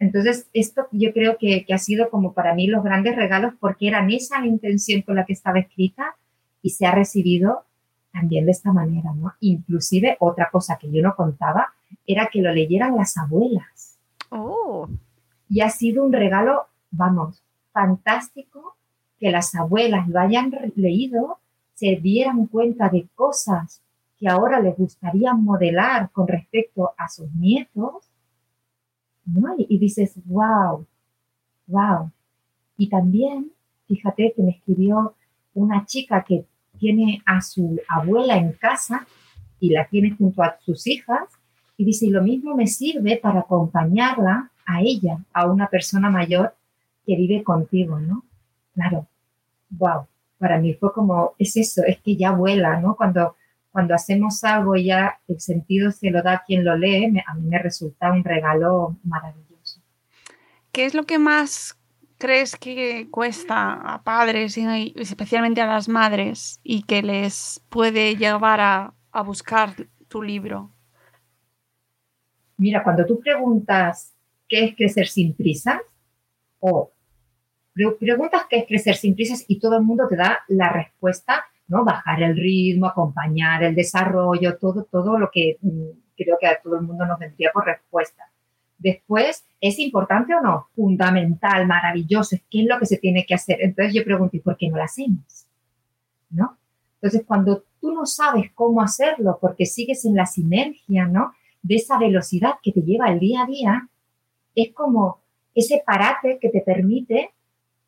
Entonces, 0.00 0.48
esto 0.52 0.86
yo 0.92 1.12
creo 1.12 1.38
que, 1.38 1.64
que, 1.64 1.74
ha 1.74 1.78
sido 1.78 2.08
como 2.10 2.32
para 2.32 2.54
mí 2.54 2.66
los 2.66 2.84
grandes 2.84 3.16
regalos 3.16 3.54
porque 3.58 3.88
era 3.88 4.06
esa 4.08 4.40
la 4.40 4.46
intención 4.46 5.02
con 5.02 5.16
la 5.16 5.24
que 5.24 5.32
estaba 5.32 5.58
escrita 5.58 6.16
y 6.62 6.70
se 6.70 6.86
ha 6.86 6.92
recibido 6.92 7.64
también 8.12 8.46
de 8.46 8.52
esta 8.52 8.72
manera, 8.72 9.12
¿no? 9.14 9.34
Inclusive 9.40 10.16
otra 10.20 10.50
cosa 10.50 10.78
que 10.80 10.90
yo 10.90 11.02
no 11.02 11.14
contaba 11.14 11.72
era 12.06 12.28
que 12.32 12.42
lo 12.42 12.52
leyeran 12.52 12.96
las 12.96 13.16
abuelas. 13.16 13.98
Oh. 14.30 14.88
Y 15.48 15.60
ha 15.60 15.70
sido 15.70 16.04
un 16.04 16.12
regalo, 16.12 16.66
vamos, 16.90 17.42
fantástico 17.72 18.76
que 19.18 19.30
las 19.30 19.54
abuelas 19.54 20.08
lo 20.08 20.20
hayan 20.20 20.52
leído, 20.76 21.38
se 21.74 21.96
dieran 21.96 22.46
cuenta 22.46 22.88
de 22.88 23.06
cosas 23.14 23.82
que 24.18 24.28
ahora 24.28 24.60
les 24.60 24.76
gustaría 24.76 25.32
modelar 25.34 26.10
con 26.10 26.26
respecto 26.26 26.92
a 26.96 27.08
sus 27.08 27.32
nietos, 27.34 28.08
¿no? 29.32 29.54
Y, 29.56 29.78
dices, 29.78 30.14
wow, 30.24 30.86
wow. 31.66 32.10
Y 32.76 32.88
también, 32.88 33.52
fíjate 33.86 34.32
que 34.34 34.42
me 34.42 34.50
escribió 34.50 35.14
una 35.54 35.84
chica 35.84 36.24
que 36.24 36.46
tiene 36.78 37.22
a 37.26 37.40
su 37.40 37.80
abuela 37.88 38.36
en 38.36 38.52
casa 38.52 39.06
y 39.60 39.70
la 39.70 39.86
tiene 39.88 40.12
junto 40.16 40.42
a 40.42 40.56
sus 40.60 40.86
hijas, 40.86 41.28
y 41.76 41.84
dice, 41.84 42.06
y 42.06 42.10
lo 42.10 42.22
mismo 42.22 42.56
me 42.56 42.66
sirve 42.66 43.16
para 43.16 43.40
acompañarla 43.40 44.50
a 44.66 44.82
ella, 44.82 45.18
a 45.32 45.46
una 45.46 45.68
persona 45.68 46.10
mayor 46.10 46.54
que 47.06 47.16
vive 47.16 47.42
contigo, 47.42 47.98
¿no? 48.00 48.24
Claro, 48.74 49.06
wow, 49.70 50.06
para 50.38 50.58
mí 50.58 50.74
fue 50.74 50.92
como, 50.92 51.34
es 51.38 51.56
eso, 51.56 51.82
es 51.86 51.98
que 52.00 52.16
ya 52.16 52.32
vuela, 52.32 52.80
¿no? 52.80 52.96
Cuando, 52.96 53.36
cuando 53.78 53.94
hacemos 53.94 54.42
algo 54.42 54.74
y 54.74 54.86
ya 54.86 55.20
el 55.28 55.38
sentido 55.38 55.92
se 55.92 56.10
lo 56.10 56.20
da 56.20 56.32
a 56.32 56.42
quien 56.44 56.64
lo 56.64 56.76
lee, 56.76 57.22
a 57.24 57.34
mí 57.34 57.46
me 57.46 57.60
resulta 57.60 58.10
un 58.10 58.24
regalo 58.24 58.98
maravilloso. 59.04 59.80
¿Qué 60.72 60.84
es 60.84 60.94
lo 60.94 61.04
que 61.04 61.20
más 61.20 61.78
crees 62.18 62.56
que 62.56 63.06
cuesta 63.08 63.74
a 63.74 64.02
padres 64.02 64.58
y 64.58 64.94
especialmente 64.96 65.60
a 65.60 65.68
las 65.68 65.88
madres 65.88 66.58
y 66.64 66.82
que 66.82 67.04
les 67.04 67.64
puede 67.68 68.16
llevar 68.16 68.60
a, 68.60 68.94
a 69.12 69.22
buscar 69.22 69.76
tu 70.08 70.22
libro? 70.24 70.72
Mira, 72.56 72.82
cuando 72.82 73.06
tú 73.06 73.20
preguntas 73.20 74.12
qué 74.48 74.64
es 74.64 74.74
crecer 74.74 75.06
sin 75.06 75.36
prisas 75.36 75.78
o 76.58 76.90
preguntas 78.00 78.42
qué 78.50 78.56
es 78.56 78.66
crecer 78.66 78.96
sin 78.96 79.14
prisas 79.14 79.44
y 79.46 79.60
todo 79.60 79.76
el 79.76 79.84
mundo 79.84 80.08
te 80.08 80.16
da 80.16 80.40
la 80.48 80.68
respuesta, 80.72 81.44
¿no? 81.68 81.84
Bajar 81.84 82.22
el 82.22 82.36
ritmo, 82.36 82.86
acompañar 82.86 83.62
el 83.62 83.74
desarrollo, 83.74 84.56
todo, 84.58 84.84
todo 84.84 85.18
lo 85.18 85.30
que 85.30 85.58
mm, 85.60 85.90
creo 86.16 86.36
que 86.40 86.46
a 86.46 86.60
todo 86.60 86.76
el 86.76 86.82
mundo 86.82 87.06
nos 87.06 87.18
vendría 87.18 87.50
por 87.52 87.66
respuesta. 87.66 88.24
Después, 88.78 89.44
¿es 89.60 89.78
importante 89.78 90.34
o 90.34 90.40
no? 90.40 90.68
Fundamental, 90.74 91.66
maravilloso, 91.66 92.36
¿qué 92.50 92.62
es 92.62 92.66
lo 92.66 92.78
que 92.78 92.86
se 92.86 92.98
tiene 92.98 93.26
que 93.26 93.34
hacer? 93.34 93.58
Entonces 93.60 93.94
yo 93.94 94.04
pregunto, 94.04 94.36
¿y 94.36 94.40
por 94.40 94.56
qué 94.56 94.68
no 94.68 94.76
lo 94.76 94.84
hacemos? 94.84 95.46
¿No? 96.30 96.56
Entonces, 96.94 97.24
cuando 97.26 97.64
tú 97.80 97.92
no 97.92 98.06
sabes 98.06 98.50
cómo 98.54 98.80
hacerlo 98.82 99.38
porque 99.40 99.66
sigues 99.66 100.04
en 100.04 100.14
la 100.14 100.26
sinergia, 100.26 101.06
¿no? 101.06 101.32
De 101.62 101.76
esa 101.76 101.98
velocidad 101.98 102.54
que 102.62 102.72
te 102.72 102.82
lleva 102.82 103.10
el 103.10 103.18
día 103.18 103.42
a 103.42 103.46
día, 103.46 103.88
es 104.54 104.72
como 104.72 105.20
ese 105.54 105.82
parate 105.84 106.38
que 106.40 106.48
te 106.50 106.60
permite 106.60 107.30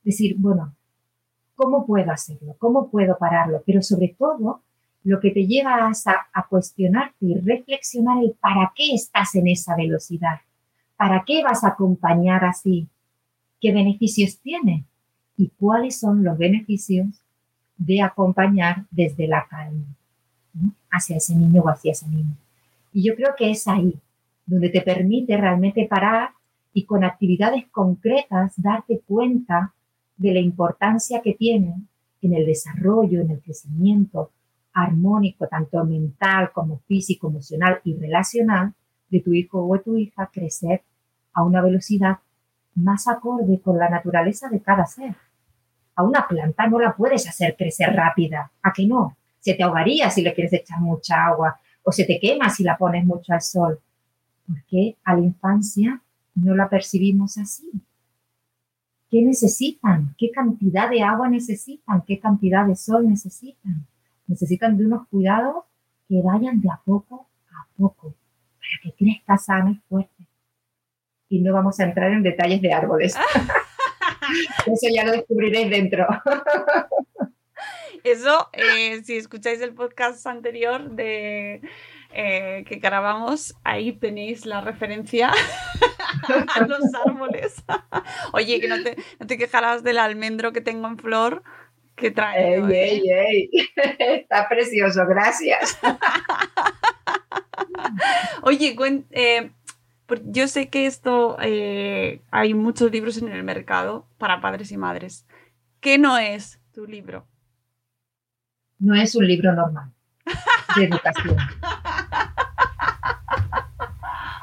decir, 0.02 0.36
bueno, 0.38 0.74
¿cómo 1.60 1.84
puedo 1.84 2.10
hacerlo? 2.10 2.56
¿Cómo 2.58 2.88
puedo 2.88 3.18
pararlo? 3.18 3.62
Pero 3.66 3.82
sobre 3.82 4.16
todo, 4.18 4.62
lo 5.04 5.20
que 5.20 5.30
te 5.30 5.46
lleva 5.46 5.74
a, 5.74 5.92
a 6.32 6.46
cuestionarte 6.48 7.26
y 7.26 7.34
reflexionar 7.34 8.24
el 8.24 8.32
para 8.32 8.72
qué 8.74 8.94
estás 8.94 9.34
en 9.34 9.46
esa 9.46 9.76
velocidad. 9.76 10.40
¿Para 10.96 11.22
qué 11.26 11.42
vas 11.42 11.62
a 11.62 11.68
acompañar 11.68 12.46
así? 12.46 12.88
¿Qué 13.60 13.72
beneficios 13.72 14.38
tiene? 14.38 14.84
¿Y 15.36 15.48
cuáles 15.48 16.00
son 16.00 16.24
los 16.24 16.38
beneficios 16.38 17.08
de 17.76 18.00
acompañar 18.00 18.86
desde 18.90 19.28
la 19.28 19.46
calma 19.46 19.84
hacia 20.90 21.18
ese 21.18 21.34
niño 21.34 21.60
o 21.60 21.68
hacia 21.68 21.92
ese 21.92 22.08
niño? 22.08 22.36
Y 22.94 23.02
yo 23.02 23.14
creo 23.16 23.34
que 23.36 23.50
es 23.50 23.68
ahí 23.68 23.98
donde 24.46 24.70
te 24.70 24.80
permite 24.80 25.36
realmente 25.36 25.86
parar 25.86 26.30
y 26.72 26.84
con 26.84 27.04
actividades 27.04 27.66
concretas 27.70 28.54
darte 28.56 29.00
cuenta 29.06 29.74
de 30.20 30.34
la 30.34 30.40
importancia 30.40 31.22
que 31.22 31.32
tiene 31.32 31.74
en 32.20 32.34
el 32.34 32.44
desarrollo, 32.44 33.22
en 33.22 33.30
el 33.30 33.40
crecimiento 33.40 34.32
armónico, 34.74 35.48
tanto 35.48 35.82
mental 35.84 36.52
como 36.52 36.80
físico, 36.80 37.28
emocional 37.28 37.80
y 37.84 37.96
relacional, 37.96 38.74
de 39.08 39.20
tu 39.20 39.32
hijo 39.32 39.66
o 39.66 39.74
de 39.74 39.82
tu 39.82 39.96
hija 39.96 40.30
crecer 40.30 40.82
a 41.32 41.42
una 41.42 41.62
velocidad 41.62 42.18
más 42.74 43.08
acorde 43.08 43.60
con 43.60 43.78
la 43.78 43.88
naturaleza 43.88 44.48
de 44.50 44.60
cada 44.60 44.84
ser. 44.84 45.16
A 45.96 46.02
una 46.02 46.28
planta 46.28 46.66
no 46.66 46.78
la 46.78 46.94
puedes 46.94 47.26
hacer 47.26 47.56
crecer 47.56 47.94
rápida, 47.96 48.52
¿a 48.62 48.72
que 48.72 48.86
no? 48.86 49.16
Se 49.38 49.54
te 49.54 49.62
ahogaría 49.62 50.10
si 50.10 50.20
le 50.20 50.34
quieres 50.34 50.52
echar 50.52 50.80
mucha 50.80 51.24
agua 51.24 51.58
o 51.82 51.90
se 51.90 52.04
te 52.04 52.20
quema 52.20 52.50
si 52.50 52.62
la 52.62 52.76
pones 52.76 53.06
mucho 53.06 53.32
al 53.32 53.40
sol. 53.40 53.80
Porque 54.46 54.96
a 55.02 55.14
la 55.14 55.20
infancia 55.20 56.02
no 56.34 56.54
la 56.54 56.68
percibimos 56.68 57.38
así. 57.38 57.70
¿Qué 59.10 59.22
necesitan? 59.22 60.14
¿Qué 60.16 60.30
cantidad 60.30 60.88
de 60.88 61.02
agua 61.02 61.28
necesitan? 61.28 62.02
¿Qué 62.06 62.20
cantidad 62.20 62.66
de 62.66 62.76
sol 62.76 63.08
necesitan? 63.08 63.86
Necesitan 64.26 64.76
de 64.76 64.86
unos 64.86 65.08
cuidados 65.08 65.64
que 66.08 66.22
vayan 66.22 66.60
de 66.60 66.70
a 66.70 66.80
poco 66.84 67.26
a 67.50 67.66
poco 67.76 68.14
para 68.58 68.82
que 68.82 68.92
crezca 68.92 69.36
sano 69.36 69.70
y 69.70 69.80
fuerte 69.88 70.20
y 71.30 71.40
no 71.40 71.54
vamos 71.54 71.78
a 71.80 71.84
entrar 71.84 72.10
en 72.12 72.22
detalles 72.22 72.60
de 72.60 72.74
árboles. 72.74 73.14
Eso 74.66 74.88
ya 74.92 75.04
lo 75.04 75.12
descubriréis 75.12 75.70
dentro. 75.70 76.06
Eso, 78.04 78.48
eh, 78.52 79.02
si 79.04 79.16
escucháis 79.16 79.60
el 79.60 79.72
podcast 79.72 80.26
anterior 80.26 80.90
de 80.90 81.60
eh, 82.12 82.64
que 82.66 82.76
grabamos, 82.76 83.54
ahí 83.62 83.92
tenéis 83.92 84.46
la 84.46 84.60
referencia 84.60 85.30
a 86.54 86.66
los 86.66 86.80
árboles. 87.06 87.62
Oye, 88.32 88.60
que 88.60 88.68
no 88.68 88.82
te, 88.82 88.96
no 89.18 89.26
te, 89.26 89.38
quejarás 89.38 89.82
del 89.82 89.98
almendro 89.98 90.52
que 90.52 90.60
tengo 90.60 90.88
en 90.88 90.98
flor 90.98 91.42
que 91.94 92.10
trae. 92.10 92.56
Ey, 92.56 92.62
ey, 92.72 93.10
ey. 93.10 93.50
Está 93.98 94.48
precioso, 94.48 95.06
gracias. 95.06 95.78
Oye, 98.42 98.76
eh, 99.10 99.50
yo 100.24 100.48
sé 100.48 100.68
que 100.68 100.86
esto 100.86 101.36
eh, 101.40 102.22
hay 102.30 102.54
muchos 102.54 102.90
libros 102.90 103.18
en 103.18 103.28
el 103.28 103.44
mercado 103.44 104.06
para 104.18 104.40
padres 104.40 104.72
y 104.72 104.76
madres. 104.76 105.26
¿Qué 105.80 105.98
no 105.98 106.18
es 106.18 106.60
tu 106.72 106.86
libro? 106.86 107.26
No 108.78 108.94
es 108.94 109.14
un 109.14 109.26
libro 109.26 109.52
normal 109.52 109.92
de 110.76 110.84
educación. 110.84 111.36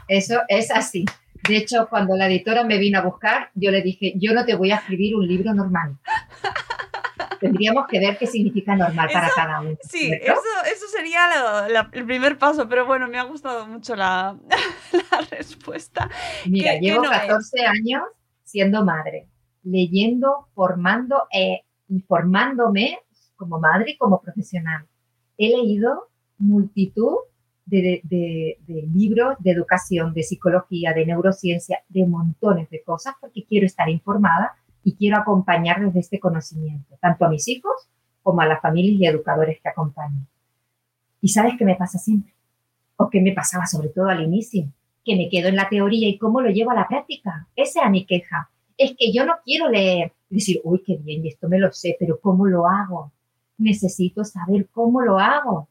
Eso 0.08 0.42
es 0.48 0.72
así. 0.72 1.06
De 1.48 1.58
hecho, 1.58 1.88
cuando 1.90 2.16
la 2.16 2.28
editora 2.28 2.64
me 2.64 2.78
vino 2.78 3.00
a 3.00 3.04
buscar, 3.04 3.52
yo 3.54 3.72
le 3.72 3.82
dije, 3.82 4.14
yo 4.18 4.34
no 4.34 4.46
te 4.46 4.56
voy 4.56 4.72
a 4.72 4.78
escribir 4.78 5.16
un 5.16 5.28
libro 5.28 5.54
normal 5.54 5.98
tendríamos 7.40 7.88
que 7.88 8.00
ver 8.00 8.18
qué 8.18 8.28
significa 8.28 8.76
normal 8.76 9.10
para 9.12 9.30
cada 9.36 9.62
uno. 9.62 9.78
Sí, 9.82 10.12
eso, 10.12 10.88
sería 10.92 11.68
el 11.92 12.06
primer 12.06 12.38
paso, 12.38 12.68
pero 12.68 12.86
bueno, 12.86 13.08
me 13.08 13.18
ha 13.18 13.24
gustado 13.24 13.68
mucho 13.68 13.96
la, 13.96 14.38
respuesta. 15.32 16.10
Mira, 16.46 16.80
llevo 16.80 17.04
14 17.04 17.66
años 17.66 18.04
siendo 18.44 18.84
madre, 18.84 19.28
leyendo, 19.64 20.48
formando 20.54 21.28
e 21.32 21.64
informándome 21.90 23.00
como 23.36 23.60
madre 23.60 23.92
y 23.92 23.98
como 23.98 24.22
profesional. 24.22 24.86
He 25.38 25.50
leído 25.50 26.10
multitud 26.38 27.18
de, 27.68 28.02
de, 28.04 28.88
libros 28.94 29.36
de 29.40 29.52
educación, 29.52 30.14
de 30.14 30.24
psicología, 30.24 30.94
de 30.94 31.06
neurociencia, 31.06 31.82
de 31.90 32.06
montones 32.06 32.70
de 32.70 32.82
cosas 32.82 33.16
porque 33.20 33.46
quiero 33.46 33.66
estar 33.66 33.90
informada 33.90 34.54
y 34.84 34.96
quiero 34.96 35.18
acompañar 35.18 35.84
desde 35.84 36.00
este 36.00 36.20
conocimiento, 36.20 36.98
tanto 37.02 37.26
a 37.26 37.30
mis 37.30 37.48
hijos 37.48 37.74
como 38.24 38.42
a 38.42 38.48
las 38.48 38.62
familias 38.62 39.00
y 39.00 39.06
educadores 39.06 39.60
que 39.62 39.70
acompañan. 39.70 40.28
¿Y 41.22 41.30
sabes 41.30 41.54
qué 41.58 41.66
me 41.66 41.76
pasa 41.76 41.98
siempre? 41.98 42.34
¿O 42.96 43.10
qué 43.10 43.22
me 43.22 43.34
pasaba 43.34 43.66
sobre 43.68 43.90
todo 43.90 44.08
al 44.08 44.24
inicio? 44.24 44.68
Que 45.04 45.16
me 45.16 45.30
quedo 45.30 45.50
en 45.50 45.56
la 45.56 45.70
teoría 45.70 46.08
y 46.08 46.18
cómo 46.18 46.42
lo 46.42 46.50
llevo 46.50 46.72
a 46.72 46.76
la 46.76 46.88
práctica. 46.88 47.48
Esa 47.56 47.84
es 47.84 47.92
mi 47.92 48.06
queja. 48.06 48.50
Es 48.78 48.96
que 48.98 49.12
yo 49.12 49.26
no 49.26 49.34
quiero 49.44 49.70
leer 49.70 50.14
y 50.30 50.36
decir, 50.36 50.62
uy, 50.64 50.82
qué 50.86 50.98
bien, 50.98 51.26
y 51.26 51.30
esto 51.30 51.50
me 51.50 51.60
lo 51.60 51.72
sé, 51.72 51.96
pero 52.00 52.20
¿cómo 52.20 52.46
lo 52.46 52.68
hago? 52.68 53.12
Necesito 53.58 54.24
saber 54.24 54.68
cómo 54.72 55.02
lo 55.02 55.20
hago. 55.20 55.68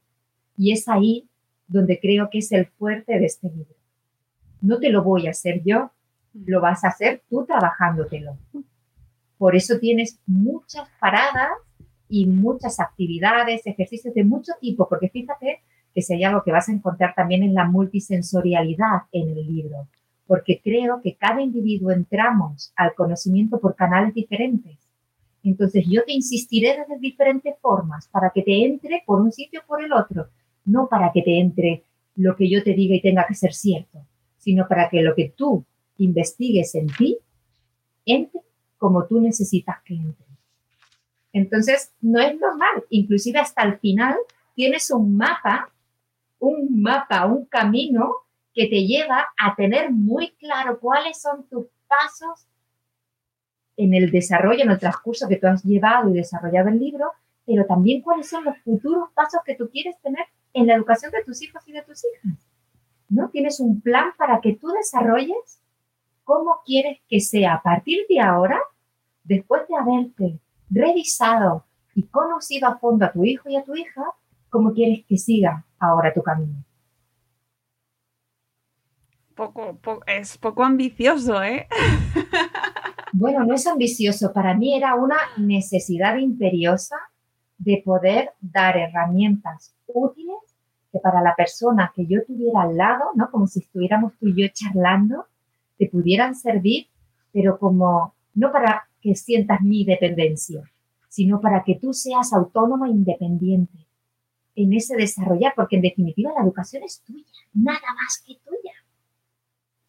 Y 0.57 0.73
es 0.73 0.89
ahí 0.89 1.26
donde 1.67 1.99
creo 2.01 2.29
que 2.31 2.39
es 2.39 2.53
el 2.53 2.67
fuerte 2.67 3.19
de 3.19 3.27
este 3.27 3.49
libro. 3.49 3.75
No 4.61 4.79
te 4.79 4.91
lo 4.91 5.03
voy 5.03 5.27
a 5.27 5.31
hacer 5.31 5.63
yo, 5.65 5.91
lo 6.33 6.61
vas 6.61 6.85
a 6.85 6.89
hacer 6.89 7.23
tú 7.29 7.45
trabajándotelo. 7.45 8.37
Por 9.39 9.55
eso 9.57 9.79
tienes 9.79 10.19
muchas 10.27 10.89
paradas 11.01 11.51
y 12.09 12.27
muchas 12.27 12.81
actividades, 12.81 13.67
ejercicios 13.67 14.15
de 14.15 14.25
mucho 14.25 14.53
tipo, 14.61 14.89
porque 14.89 15.09
fíjate 15.09 15.61
que 15.95 16.03
si 16.03 16.15
hay 16.15 16.25
algo 16.25 16.43
que 16.43 16.53
vas 16.53 16.69
a 16.69 16.73
encontrar 16.73 17.15
también 17.15 17.43
en 17.43 17.55
la 17.55 17.65
multisensorialidad 17.65 19.03
en 19.13 19.31
el 19.31 19.47
libro, 19.47 19.89
porque 20.27 20.61
creo 20.63 21.01
que 21.03 21.17
cada 21.17 21.41
individuo 21.41 21.91
entramos 21.91 22.73
al 22.77 22.95
conocimiento 22.95 23.61
por 23.61 23.75
canales 23.75 24.15
diferentes. 24.15 24.79
Entonces 25.43 25.85
yo 25.89 26.05
te 26.05 26.13
insistiré 26.13 26.77
desde 26.77 26.99
diferentes 26.99 27.55
formas 27.61 28.09
para 28.09 28.31
que 28.31 28.43
te 28.43 28.65
entre 28.65 29.03
por 29.07 29.21
un 29.21 29.33
sitio 29.33 29.61
o 29.63 29.67
por 29.67 29.83
el 29.83 29.93
otro, 29.93 30.29
no 30.67 30.89
para 30.89 31.13
que 31.13 31.23
te 31.23 31.39
entre 31.41 31.83
lo 32.17 32.37
que 32.37 32.51
yo 32.51 32.63
te 32.63 32.75
diga 32.75 32.95
y 32.95 33.01
tenga 33.01 33.27
que 33.27 33.35
ser 33.35 33.55
cierto, 33.55 34.05
sino 34.37 34.69
para 34.69 34.89
que 34.91 35.03
lo 35.03 35.15
que 35.15 35.33
tú 35.37 35.65
investigues 35.99 36.75
en 36.75 36.89
ti 36.89 37.19
entre 38.05 38.41
como 38.79 39.07
tú 39.07 39.21
necesitas 39.21 39.77
que 39.85 39.95
entre. 39.95 40.27
Entonces, 41.33 41.93
no 42.01 42.21
es 42.21 42.39
normal. 42.39 42.85
Inclusive 42.91 43.39
hasta 43.39 43.63
el 43.63 43.79
final 43.79 44.17
tienes 44.55 44.91
un 44.91 45.17
mapa, 45.17 45.71
un 46.39 46.81
mapa, 46.83 47.27
un 47.27 47.45
camino 47.47 48.11
que 48.55 48.67
te 48.67 48.87
lleva 48.87 49.27
a 49.39 49.55
tener 49.55 49.91
muy 49.93 50.31
claro 50.33 50.79
cuáles 50.81 51.21
son 51.21 51.47
tus 51.49 51.67
pasos 51.87 52.47
en 53.77 53.93
el 53.93 54.11
desarrollo, 54.11 54.63
en 54.63 54.71
el 54.71 54.79
transcurso 54.79 55.29
que 55.29 55.37
tú 55.37 55.47
has 55.47 55.63
llevado 55.63 56.09
y 56.09 56.15
desarrollado 56.15 56.71
el 56.71 56.79
libro, 56.79 57.13
pero 57.45 57.67
también 57.67 58.01
cuáles 58.01 58.29
son 58.29 58.45
los 58.45 58.57
futuros 58.59 59.11
pasos 59.15 59.41
que 59.45 59.55
tú 59.55 59.69
quieres 59.71 60.01
tener 60.01 60.25
en 60.57 60.67
la 60.67 60.75
educación 60.75 61.13
de 61.13 61.23
tus 61.23 61.43
hijos 61.43 61.63
y 61.67 61.73
de 61.73 61.83
tus 61.83 62.03
hijas. 62.05 62.39
¿No? 63.09 63.29
Tienes 63.29 63.61
un 63.61 63.81
plan 63.81 64.11
para 64.17 64.41
que 64.41 64.55
tú 64.55 64.69
desarrolles 64.69 65.61
cómo 66.25 66.61
quieres 66.65 66.99
que 67.09 67.21
sea 67.21 67.55
a 67.55 67.63
partir 67.63 68.07
de 68.09 68.21
ahora, 68.21 68.59
después 69.23 69.63
de 69.69 69.77
haberte 69.77 70.41
revisado 70.71 71.65
y 71.95 72.03
conocido 72.05 72.69
a 72.69 72.79
fondo 72.79 73.05
a 73.05 73.13
tu 73.13 73.25
hijo 73.25 73.49
y 73.49 73.57
a 73.57 73.65
tu 73.65 73.77
hija, 73.77 74.03
cómo 74.49 74.73
quieres 74.73 75.05
que 75.07 75.19
siga 75.19 75.65
ahora 75.79 76.13
tu 76.13 76.23
camino. 76.23 76.65
Poco, 79.35 79.79
es 80.07 80.39
poco 80.39 80.65
ambicioso, 80.65 81.43
¿eh? 81.43 81.69
bueno, 83.13 83.45
no 83.45 83.55
es 83.55 83.67
ambicioso. 83.67 84.33
Para 84.33 84.55
mí 84.55 84.75
era 84.75 84.95
una 84.95 85.19
necesidad 85.37 86.17
imperiosa 86.17 86.97
de 87.59 87.83
poder 87.85 88.33
dar 88.41 88.77
herramientas 88.79 89.75
útiles 89.87 90.37
para 91.03 91.21
la 91.23 91.35
persona 91.35 91.93
que 91.95 92.07
yo 92.07 92.25
tuviera 92.25 92.63
al 92.63 92.77
lado, 92.77 93.05
¿no? 93.15 93.31
Como 93.31 93.47
si 93.47 93.61
estuviéramos 93.61 94.15
tú 94.19 94.29
y 94.29 94.43
yo 94.43 94.49
charlando, 94.53 95.27
te 95.79 95.89
pudieran 95.89 96.35
servir, 96.35 96.87
pero 97.33 97.59
como 97.59 98.15
no 98.35 98.53
para 98.53 98.89
que 99.01 99.15
sientas 99.15 99.61
mi 99.63 99.85
dependencia, 99.85 100.63
sino 101.09 101.41
para 101.41 101.65
que 101.65 101.77
tú 101.77 101.93
seas 101.93 102.33
autónoma 102.33 102.89
e 102.89 102.93
independiente 102.93 103.87
en 104.55 104.73
ese 104.73 104.97
desarrollar, 104.97 105.53
porque 105.55 105.77
en 105.77 105.83
definitiva 105.83 106.33
la 106.35 106.43
educación 106.43 106.83
es 106.83 107.03
tuya, 107.03 107.25
nada 107.53 107.95
más 107.95 108.23
que 108.27 108.35
tuya. 108.45 108.73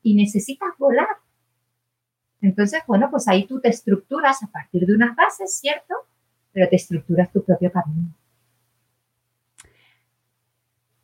Y 0.03 0.15
necesitas 0.15 0.69
volar. 0.77 1.07
Entonces, 2.41 2.81
bueno, 2.85 3.09
pues 3.09 3.27
ahí 3.27 3.47
tú 3.47 3.59
te 3.59 3.69
estructuras 3.69 4.43
a 4.43 4.47
partir 4.47 4.85
de 4.85 4.93
unas 4.93 5.15
bases, 5.15 5.57
¿cierto? 5.57 5.95
Pero 6.51 6.69
te 6.69 6.75
estructuras 6.75 7.31
tu 7.31 7.43
propio 7.43 7.71
camino. 7.71 8.13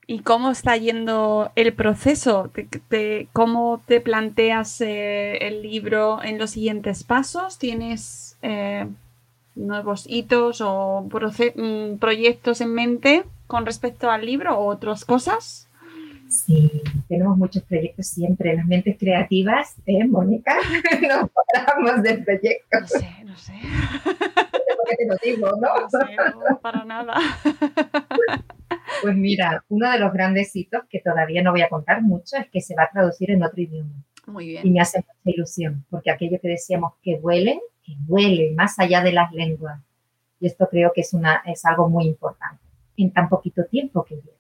¿Y 0.06 0.20
cómo 0.20 0.52
está 0.52 0.76
yendo 0.76 1.52
el 1.56 1.74
proceso? 1.74 2.52
¿Cómo 3.32 3.82
te 3.86 4.02
planteas 4.02 4.82
eh, 4.82 5.38
el 5.48 5.62
libro 5.62 6.22
en 6.22 6.38
los 6.38 6.52
siguientes 6.52 7.04
pasos? 7.04 7.58
¿Tienes 7.58 8.38
eh, 8.42 8.86
nuevos 9.56 10.06
hitos 10.10 10.60
o 10.62 11.08
mm, 11.08 11.98
proyectos 12.00 12.60
en 12.60 12.74
mente 12.74 13.24
con 13.48 13.66
respecto 13.66 14.12
al 14.12 14.26
libro 14.26 14.58
o 14.58 14.66
otras 14.66 15.06
cosas? 15.06 15.70
Sí, 16.28 16.82
tenemos 17.08 17.38
muchos 17.38 17.64
proyectos 17.64 18.08
siempre. 18.08 18.56
Las 18.56 18.66
mentes 18.66 18.98
creativas, 18.98 19.76
¿eh, 19.86 20.06
Mónica? 20.06 20.56
no 21.02 21.30
hablamos 21.68 22.04
de 22.04 22.18
proyectos. 22.18 22.82
No 22.82 22.88
sé, 22.88 23.24
no 23.24 23.38
sé. 23.38 23.54
qué 24.90 24.96
te 24.98 25.06
lo 25.06 25.16
digo, 25.24 25.48
¿no? 25.52 25.82
No 25.82 25.90
sé, 25.90 26.16
no, 26.50 26.60
para 26.60 26.84
nada. 26.84 27.16
Pues 29.02 29.16
mira, 29.16 29.64
uno 29.70 29.92
de 29.92 30.00
los 30.00 30.14
grandes 30.14 30.56
hitos 30.56 30.84
que 30.90 31.00
todavía 31.00 31.42
no 31.42 31.52
voy 31.52 31.62
a 31.62 31.70
contar 31.70 32.02
mucho 32.02 32.38
es 32.38 32.48
que 32.50 32.62
se 32.62 32.76
va 32.76 32.84
a 32.84 32.90
traducir 32.92 33.32
en 33.32 33.44
otro 33.44 33.62
idioma. 33.62 34.04
Muy 34.28 34.48
bien. 34.48 34.66
Y 34.66 34.72
me 34.72 34.80
hace 34.80 35.00
mucha 35.00 35.36
ilusión, 35.36 35.86
porque 35.90 36.12
aquello 36.12 36.40
que 36.42 36.48
decíamos 36.48 36.94
que 37.02 37.18
vuele, 37.18 37.62
que 37.84 37.94
vuele 38.06 38.54
más 38.56 38.80
allá 38.80 39.02
de 39.02 39.12
las 39.12 39.32
lenguas. 39.32 39.80
Y 40.40 40.48
esto 40.48 40.68
creo 40.70 40.92
que 40.94 41.02
es, 41.02 41.14
una, 41.14 41.42
es 41.46 41.66
algo 41.66 41.90
muy 41.90 42.06
importante 42.06 42.62
en 42.98 43.12
tan 43.12 43.30
poquito 43.30 43.66
tiempo 43.66 44.04
que 44.04 44.16
lleva. 44.16 44.38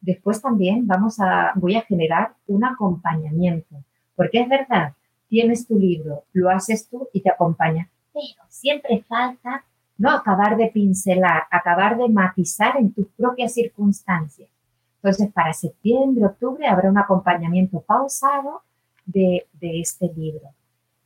Después 0.00 0.40
también 0.42 0.86
vamos 0.86 1.20
a, 1.20 1.52
voy 1.54 1.76
a 1.76 1.82
generar 1.82 2.34
un 2.46 2.64
acompañamiento, 2.64 3.84
porque 4.16 4.40
es 4.40 4.48
verdad, 4.48 4.94
tienes 5.28 5.66
tu 5.66 5.78
libro, 5.78 6.24
lo 6.32 6.50
haces 6.50 6.88
tú 6.88 7.08
y 7.12 7.22
te 7.22 7.30
acompaña, 7.30 7.88
pero 8.12 8.44
siempre 8.48 9.02
falta 9.08 9.64
no 9.98 10.10
acabar 10.10 10.56
de 10.56 10.68
pincelar, 10.68 11.44
acabar 11.50 11.96
de 11.96 12.08
matizar 12.08 12.76
en 12.76 12.92
tus 12.92 13.06
propias 13.08 13.54
circunstancias. 13.54 14.48
Entonces, 14.96 15.32
para 15.32 15.52
septiembre, 15.52 16.26
octubre 16.26 16.66
habrá 16.66 16.90
un 16.90 16.98
acompañamiento 16.98 17.80
pausado 17.80 18.62
de, 19.04 19.46
de 19.52 19.80
este 19.80 20.10
libro. 20.14 20.48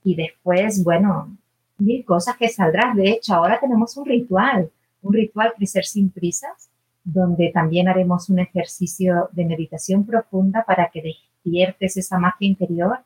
Y 0.04 0.14
después, 0.14 0.84
bueno, 0.84 1.36
mil 1.78 2.04
cosas 2.04 2.36
que 2.36 2.48
saldrán. 2.48 2.96
De 2.96 3.10
hecho, 3.10 3.34
ahora 3.34 3.58
tenemos 3.60 3.96
un 3.96 4.06
ritual, 4.06 4.70
un 5.02 5.12
ritual 5.12 5.52
Crecer 5.56 5.84
sin 5.84 6.10
prisas, 6.10 6.70
donde 7.04 7.50
también 7.52 7.88
haremos 7.88 8.28
un 8.28 8.38
ejercicio 8.38 9.28
de 9.32 9.44
meditación 9.44 10.04
profunda 10.04 10.64
para 10.64 10.90
que 10.90 11.02
despiertes 11.02 11.96
esa 11.96 12.18
magia 12.18 12.48
interior 12.48 12.98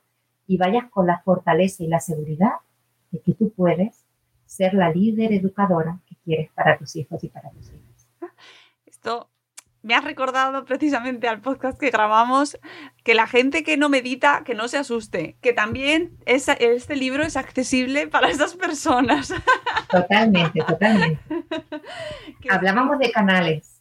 y 0.47 0.57
vayas 0.57 0.91
con 0.91 1.07
la 1.07 1.21
fortaleza 1.21 1.85
y 1.85 1.89
la 1.89 2.01
seguridad 2.01 2.55
de 3.11 3.21
que 3.21 3.35
tú 3.35 3.51
puedes 3.51 4.05
ser 4.51 4.75
la 4.75 4.91
líder 4.91 5.33
educadora 5.33 6.01
que 6.09 6.17
quieres 6.25 6.51
para 6.53 6.77
tus 6.77 6.97
hijos 6.97 7.23
y 7.23 7.29
para 7.29 7.51
tus 7.51 7.69
hijas. 7.69 8.35
Esto 8.85 9.31
me 9.83 9.95
ha 9.95 10.01
recordado 10.01 10.65
precisamente 10.65 11.29
al 11.29 11.41
podcast 11.41 11.79
que 11.79 11.91
grabamos 11.91 12.59
que 13.05 13.15
la 13.15 13.29
gente 13.29 13.63
que 13.63 13.77
no 13.77 13.89
medita, 13.89 14.43
que 14.45 14.57
no 14.57 14.67
se 14.67 14.77
asuste, 14.77 15.37
que 15.41 15.53
también 15.53 16.19
este 16.27 16.97
libro 16.97 17.23
es 17.23 17.37
accesible 17.37 18.09
para 18.09 18.29
esas 18.29 18.55
personas. 18.57 19.33
Totalmente, 19.89 20.61
totalmente. 20.67 21.23
Hablábamos 22.51 22.99
de 22.99 23.13
canales. 23.13 23.81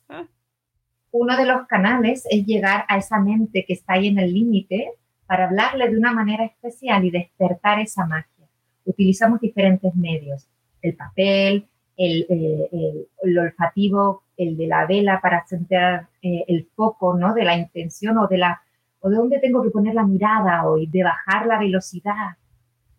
Uno 1.11 1.35
de 1.35 1.47
los 1.47 1.65
canales 1.65 2.27
es 2.29 2.45
llegar 2.45 2.85
a 2.87 2.97
esa 2.97 3.19
mente 3.19 3.65
que 3.67 3.73
está 3.73 3.93
ahí 3.93 4.07
en 4.07 4.19
el 4.19 4.35
límite 4.35 4.91
para 5.25 5.45
hablarle 5.45 5.89
de 5.89 5.97
una 5.97 6.13
manera 6.13 6.45
especial 6.45 7.03
y 7.05 7.09
despertar 7.09 7.79
esa 7.79 8.05
magia. 8.05 8.47
Utilizamos 8.85 9.41
diferentes 9.41 9.95
medios 9.95 10.47
el 10.81 10.95
papel, 10.95 11.67
el, 11.97 13.37
olfativo, 13.37 14.23
el 14.37 14.55
de 14.55 14.67
la 14.67 14.85
vela 14.85 15.19
para 15.21 15.45
centrar 15.45 16.07
eh, 16.21 16.45
el 16.47 16.67
foco, 16.75 17.17
¿no? 17.17 17.33
De 17.33 17.43
la 17.43 17.57
intención 17.57 18.17
o 18.17 18.27
de 18.27 18.37
la 18.37 18.61
o 19.01 19.09
de 19.09 19.15
dónde 19.15 19.39
tengo 19.39 19.63
que 19.63 19.69
poner 19.69 19.95
la 19.95 20.03
mirada 20.03 20.67
o 20.67 20.77
de 20.77 21.03
bajar 21.03 21.45
la 21.45 21.57
velocidad. 21.57 22.37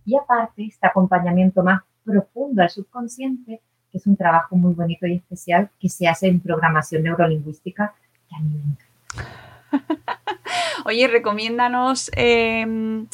Y 0.04 0.16
aparte, 0.16 0.64
este 0.64 0.86
acompañamiento 0.86 1.62
más 1.62 1.82
profundo 2.04 2.62
al 2.62 2.70
subconsciente, 2.70 3.60
que 3.90 3.98
es 3.98 4.06
un 4.06 4.16
trabajo 4.16 4.56
muy 4.56 4.72
bonito 4.74 5.06
y 5.06 5.16
especial 5.16 5.70
que 5.78 5.88
se 5.88 6.08
hace 6.08 6.28
en 6.28 6.40
programación 6.40 7.02
neurolingüística, 7.02 7.94
que 8.28 8.36
a 8.36 8.40
mí 8.40 8.50
me 8.50 8.72
encanta. 8.72 10.10
Oye, 10.86 11.06
recomiéndanos, 11.08 12.10
em, 12.16 13.06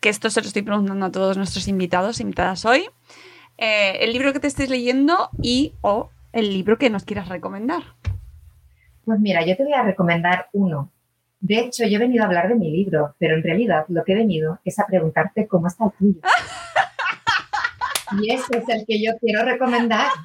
que 0.00 0.08
esto 0.08 0.30
se 0.30 0.40
lo 0.40 0.46
estoy 0.46 0.62
preguntando 0.62 1.06
a 1.06 1.12
todos 1.12 1.36
nuestros 1.36 1.68
invitados, 1.68 2.20
invitadas 2.20 2.64
hoy, 2.64 2.86
eh, 3.60 3.98
el 4.00 4.12
libro 4.12 4.32
que 4.32 4.40
te 4.40 4.46
estés 4.46 4.70
leyendo 4.70 5.30
y 5.42 5.74
o 5.82 6.10
el 6.32 6.52
libro 6.52 6.78
que 6.78 6.90
nos 6.90 7.04
quieras 7.04 7.28
recomendar. 7.28 7.82
Pues 9.04 9.20
mira, 9.20 9.44
yo 9.44 9.56
te 9.56 9.64
voy 9.64 9.74
a 9.74 9.82
recomendar 9.82 10.48
uno. 10.52 10.90
De 11.40 11.58
hecho, 11.58 11.86
yo 11.86 11.96
he 11.96 12.00
venido 12.00 12.24
a 12.24 12.26
hablar 12.26 12.48
de 12.48 12.54
mi 12.54 12.70
libro, 12.70 13.14
pero 13.18 13.34
en 13.34 13.42
realidad 13.42 13.84
lo 13.88 14.04
que 14.04 14.12
he 14.12 14.16
venido 14.16 14.58
es 14.64 14.78
a 14.78 14.86
preguntarte 14.86 15.46
cómo 15.46 15.68
está 15.68 15.84
el 15.84 15.92
tuyo. 15.92 16.20
y 18.22 18.32
ese 18.32 18.58
es 18.58 18.68
el 18.68 18.84
que 18.86 19.02
yo 19.02 19.12
quiero 19.20 19.44
recomendar. 19.44 20.10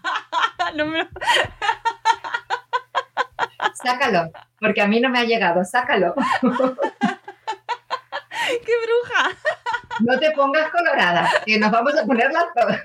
Sácalo, 3.83 4.31
porque 4.59 4.81
a 4.81 4.87
mí 4.87 4.99
no 4.99 5.09
me 5.09 5.19
ha 5.19 5.25
llegado, 5.25 5.63
sácalo. 5.63 6.15
¡Qué 8.65 8.73
bruja! 8.83 9.29
No 10.01 10.19
te 10.19 10.31
pongas 10.31 10.69
colorada, 10.71 11.29
que 11.45 11.57
nos 11.57 11.71
vamos 11.71 11.97
a 11.97 12.05
poner 12.05 12.31
las 12.31 12.45
todas. 12.53 12.81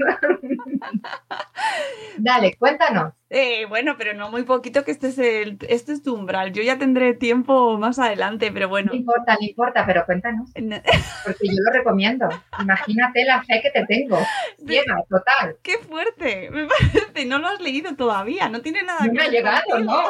Dale, 2.18 2.55
cuéntanos. 2.59 3.12
Eh, 3.33 3.64
bueno, 3.66 3.94
pero 3.96 4.12
no 4.14 4.29
muy 4.29 4.42
poquito, 4.42 4.85
que 4.85 4.90
este 4.90 5.09
es, 5.09 5.18
el, 5.18 5.59
este 5.68 5.92
es 5.92 6.03
tu 6.03 6.14
umbral. 6.14 6.53
Yo 6.53 6.62
ya 6.62 6.79
tendré 6.79 7.14
tiempo 7.14 7.79
más 7.79 7.99
adelante, 7.99 8.51
pero 8.53 8.68
bueno. 8.68 8.90
No 8.92 8.99
importa, 8.99 9.37
no 9.40 9.46
importa, 9.46 9.87
pero 9.87 10.05
cuéntanos. 10.05 10.51
Porque 10.53 11.46
yo 11.46 11.55
lo 11.64 11.73
recomiendo. 11.73 12.29
Imagínate 12.61 13.25
la 13.25 13.42
fe 13.44 13.61
que 13.62 13.70
te 13.70 13.87
tengo. 13.87 14.18
Ciega, 14.66 15.05
total. 15.09 15.57
¡Qué 15.62 15.79
fuerte! 15.79 16.51
Me 16.51 16.66
parece, 16.66 17.25
no 17.27 17.38
lo 17.38 17.49
has 17.49 17.61
leído 17.61 17.94
todavía, 17.94 18.49
no 18.49 18.61
tiene 18.62 18.83
nada 18.83 19.01
no 19.05 19.12
que 19.12 19.18
me 19.18 19.23
ha 19.23 19.29
llegado, 19.29 19.79
¿no? 19.79 20.03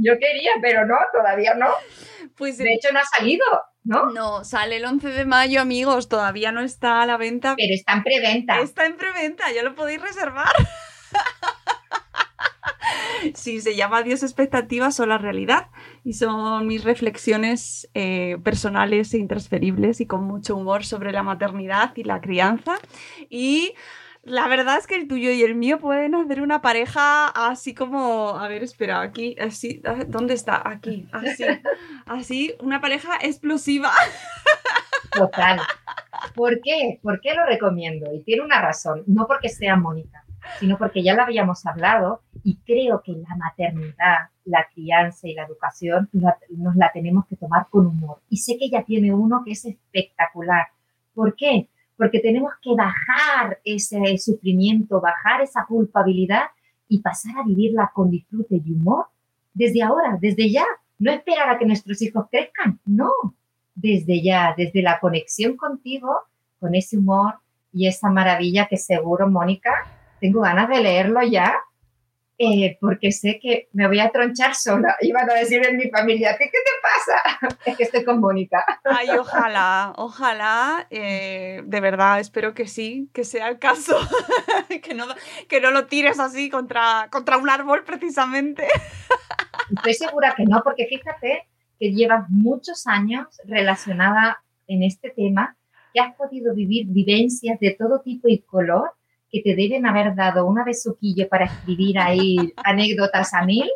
yo 0.00 0.18
quería, 0.18 0.50
pero 0.60 0.84
no, 0.84 0.96
todavía 1.12 1.54
no. 1.54 1.68
Pues, 2.36 2.58
de 2.58 2.72
hecho, 2.74 2.92
no 2.92 2.98
ha 2.98 3.04
salido. 3.04 3.44
¿No? 3.88 4.10
No, 4.10 4.44
sale 4.44 4.76
el 4.76 4.84
11 4.84 5.08
de 5.08 5.24
mayo, 5.24 5.62
amigos, 5.62 6.08
todavía 6.08 6.52
no 6.52 6.60
está 6.60 7.00
a 7.00 7.06
la 7.06 7.16
venta. 7.16 7.54
Pero 7.56 7.74
está 7.74 7.94
en 7.94 8.02
preventa. 8.02 8.60
Está 8.60 8.84
en 8.84 8.96
preventa, 8.96 9.50
ya 9.50 9.62
lo 9.62 9.74
podéis 9.74 10.02
reservar. 10.02 10.52
sí, 13.34 13.62
se 13.62 13.76
llama 13.76 14.02
Dios 14.02 14.22
expectativas 14.22 15.00
o 15.00 15.06
la 15.06 15.16
realidad 15.16 15.68
y 16.04 16.12
son 16.12 16.66
mis 16.66 16.84
reflexiones 16.84 17.88
eh, 17.94 18.36
personales 18.44 19.14
e 19.14 19.18
intransferibles 19.18 20.02
y 20.02 20.06
con 20.06 20.24
mucho 20.24 20.54
humor 20.54 20.84
sobre 20.84 21.10
la 21.10 21.22
maternidad 21.22 21.96
y 21.96 22.04
la 22.04 22.20
crianza 22.20 22.74
y 23.30 23.72
la 24.22 24.48
verdad 24.48 24.78
es 24.78 24.86
que 24.86 24.96
el 24.96 25.08
tuyo 25.08 25.30
y 25.30 25.42
el 25.42 25.54
mío 25.54 25.78
pueden 25.78 26.14
hacer 26.14 26.40
una 26.42 26.60
pareja 26.60 27.28
así 27.28 27.74
como, 27.74 28.38
a 28.38 28.48
ver, 28.48 28.62
espera, 28.62 29.00
aquí, 29.00 29.36
así, 29.40 29.82
¿dónde 30.08 30.34
está? 30.34 30.68
Aquí, 30.68 31.08
así, 31.12 31.44
así, 32.06 32.54
una 32.60 32.80
pareja 32.80 33.16
explosiva. 33.20 33.90
Total. 35.12 35.60
¿Por 36.34 36.60
qué? 36.60 36.98
¿Por 37.02 37.20
qué 37.20 37.34
lo 37.34 37.46
recomiendo? 37.46 38.12
Y 38.12 38.22
tiene 38.22 38.42
una 38.42 38.60
razón, 38.60 39.04
no 39.06 39.26
porque 39.26 39.48
sea 39.48 39.76
Mónica, 39.76 40.24
sino 40.58 40.78
porque 40.78 41.02
ya 41.02 41.14
lo 41.14 41.22
habíamos 41.22 41.64
hablado 41.66 42.22
y 42.44 42.58
creo 42.58 43.02
que 43.02 43.12
la 43.12 43.36
maternidad, 43.36 44.28
la 44.44 44.66
crianza 44.74 45.28
y 45.28 45.34
la 45.34 45.44
educación 45.44 46.08
nos 46.12 46.76
la 46.76 46.92
tenemos 46.92 47.26
que 47.26 47.36
tomar 47.36 47.66
con 47.70 47.86
humor. 47.86 48.20
Y 48.28 48.38
sé 48.38 48.58
que 48.58 48.66
ella 48.66 48.84
tiene 48.84 49.12
uno 49.12 49.42
que 49.44 49.52
es 49.52 49.64
espectacular. 49.64 50.66
¿Por 51.14 51.34
qué? 51.34 51.68
Porque 51.98 52.20
tenemos 52.20 52.52
que 52.62 52.70
bajar 52.74 53.58
ese 53.64 54.16
sufrimiento, 54.18 55.00
bajar 55.00 55.42
esa 55.42 55.66
culpabilidad 55.66 56.44
y 56.88 57.00
pasar 57.00 57.38
a 57.38 57.42
vivirla 57.42 57.90
con 57.92 58.10
disfrute 58.10 58.62
y 58.64 58.72
humor 58.72 59.06
desde 59.52 59.82
ahora, 59.82 60.16
desde 60.20 60.50
ya. 60.50 60.64
No 61.00 61.10
esperar 61.10 61.50
a 61.50 61.58
que 61.58 61.66
nuestros 61.66 62.00
hijos 62.00 62.26
crezcan, 62.30 62.80
no, 62.86 63.10
desde 63.74 64.22
ya, 64.22 64.54
desde 64.56 64.80
la 64.82 64.98
conexión 65.00 65.56
contigo, 65.56 66.08
con 66.58 66.74
ese 66.74 66.98
humor 66.98 67.34
y 67.72 67.86
esa 67.86 68.10
maravilla 68.10 68.66
que 68.66 68.76
seguro, 68.76 69.28
Mónica, 69.28 69.70
tengo 70.20 70.40
ganas 70.40 70.68
de 70.68 70.80
leerlo 70.80 71.20
ya. 71.22 71.54
Eh, 72.40 72.78
porque 72.80 73.10
sé 73.10 73.40
que 73.42 73.68
me 73.72 73.88
voy 73.88 73.98
a 73.98 74.10
tronchar 74.10 74.54
sola. 74.54 74.96
Iban 75.00 75.28
a 75.28 75.34
decir 75.34 75.66
en 75.66 75.76
mi 75.76 75.90
familia, 75.90 76.36
¿qué, 76.38 76.44
qué 76.44 76.58
te 76.64 76.70
pasa? 76.82 77.58
Es 77.66 77.76
que 77.76 77.82
estoy 77.82 78.04
con 78.04 78.20
Mónica. 78.20 78.64
Ay, 78.84 79.08
ojalá, 79.18 79.92
ojalá, 79.96 80.86
eh, 80.90 81.62
de 81.64 81.80
verdad, 81.80 82.20
espero 82.20 82.54
que 82.54 82.66
sí, 82.66 83.10
que 83.12 83.24
sea 83.24 83.48
el 83.48 83.58
caso, 83.58 83.96
que, 84.82 84.94
no, 84.94 85.06
que 85.48 85.60
no 85.60 85.70
lo 85.70 85.86
tires 85.86 86.20
así 86.20 86.48
contra, 86.48 87.08
contra 87.10 87.36
un 87.36 87.50
árbol 87.50 87.84
precisamente. 87.84 88.66
Estoy 89.76 89.94
segura 89.94 90.34
que 90.36 90.44
no, 90.44 90.62
porque 90.62 90.86
fíjate 90.86 91.48
que 91.78 91.92
llevas 91.92 92.28
muchos 92.28 92.86
años 92.86 93.26
relacionada 93.44 94.42
en 94.66 94.82
este 94.82 95.10
tema, 95.10 95.56
que 95.92 96.00
has 96.00 96.14
podido 96.14 96.54
vivir 96.54 96.86
vivencias 96.88 97.58
de 97.60 97.74
todo 97.78 98.00
tipo 98.00 98.28
y 98.28 98.40
color 98.42 98.92
que 99.30 99.42
te 99.42 99.54
deben 99.54 99.86
haber 99.86 100.14
dado 100.14 100.46
una 100.46 100.64
besuquillo 100.64 101.28
para 101.28 101.46
escribir 101.46 101.98
ahí 101.98 102.36
anécdotas 102.56 103.34
a 103.34 103.44
mil 103.44 103.68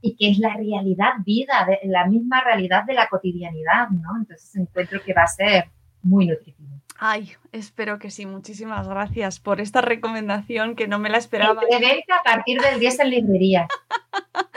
y 0.00 0.16
que 0.16 0.30
es 0.30 0.38
la 0.38 0.54
realidad 0.54 1.14
vida, 1.24 1.66
la 1.84 2.06
misma 2.06 2.42
realidad 2.42 2.84
de 2.84 2.94
la 2.94 3.08
cotidianidad, 3.08 3.88
¿no? 3.90 4.16
Entonces 4.18 4.54
encuentro 4.56 5.02
que 5.02 5.12
va 5.12 5.22
a 5.22 5.26
ser 5.26 5.64
muy 6.02 6.26
nutritivo. 6.26 6.74
Ay, 6.98 7.32
espero 7.52 7.98
que 7.98 8.10
sí. 8.10 8.24
Muchísimas 8.24 8.88
gracias 8.88 9.40
por 9.40 9.60
esta 9.60 9.80
recomendación 9.80 10.76
que 10.76 10.86
no 10.86 10.98
me 10.98 11.10
la 11.10 11.18
esperaba. 11.18 11.60
De 11.68 11.78
venta 11.78 12.16
a 12.16 12.22
partir 12.22 12.60
del 12.60 12.78
10 12.78 13.00
en 13.00 13.10
librería. 13.10 13.68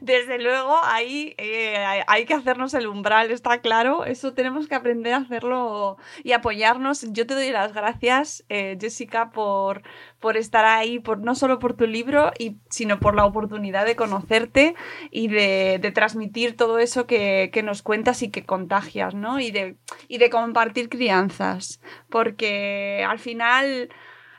Desde 0.00 0.38
luego, 0.38 0.78
ahí 0.82 1.34
eh, 1.36 2.02
hay 2.06 2.24
que 2.24 2.32
hacernos 2.32 2.72
el 2.72 2.86
umbral, 2.86 3.30
está 3.30 3.60
claro. 3.60 4.06
Eso 4.06 4.32
tenemos 4.32 4.66
que 4.66 4.74
aprender 4.74 5.12
a 5.12 5.18
hacerlo 5.18 5.98
y 6.24 6.32
apoyarnos. 6.32 7.12
Yo 7.12 7.26
te 7.26 7.34
doy 7.34 7.50
las 7.50 7.74
gracias, 7.74 8.42
eh, 8.48 8.78
Jessica, 8.80 9.30
por, 9.30 9.82
por 10.18 10.38
estar 10.38 10.64
ahí, 10.64 11.00
por, 11.00 11.18
no 11.18 11.34
solo 11.34 11.58
por 11.58 11.74
tu 11.74 11.86
libro, 11.86 12.32
y, 12.38 12.56
sino 12.70 12.98
por 12.98 13.14
la 13.14 13.26
oportunidad 13.26 13.84
de 13.84 13.94
conocerte 13.94 14.74
y 15.10 15.28
de, 15.28 15.92
transmitir 15.94 16.56
todo 16.56 16.78
eso 16.78 17.06
que, 17.06 17.50
nos 17.62 17.82
cuentas 17.82 18.22
y 18.22 18.30
que 18.30 18.46
contagias, 18.46 19.14
¿no? 19.14 19.38
Y 19.38 19.50
de, 19.50 19.76
y 20.08 20.16
de 20.16 20.30
compartir 20.30 20.88
crianzas. 20.88 21.80
Porque 22.08 23.04
al 23.06 23.18
final 23.18 23.90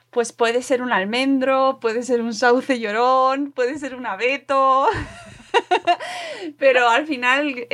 pues 0.10 0.34
puede 0.34 0.62
ser 0.62 0.82
un 0.82 0.92
almendro, 0.92 1.80
puede 1.80 2.04
ser 2.04 2.22
un 2.22 2.34
sauce 2.34 2.80
llorón, 2.80 3.52
puede 3.54 3.80
ser 3.80 3.96
un 3.96 4.06
abeto. 4.06 4.88
Pero 6.58 6.90
al 6.90 7.06
final 7.08 7.68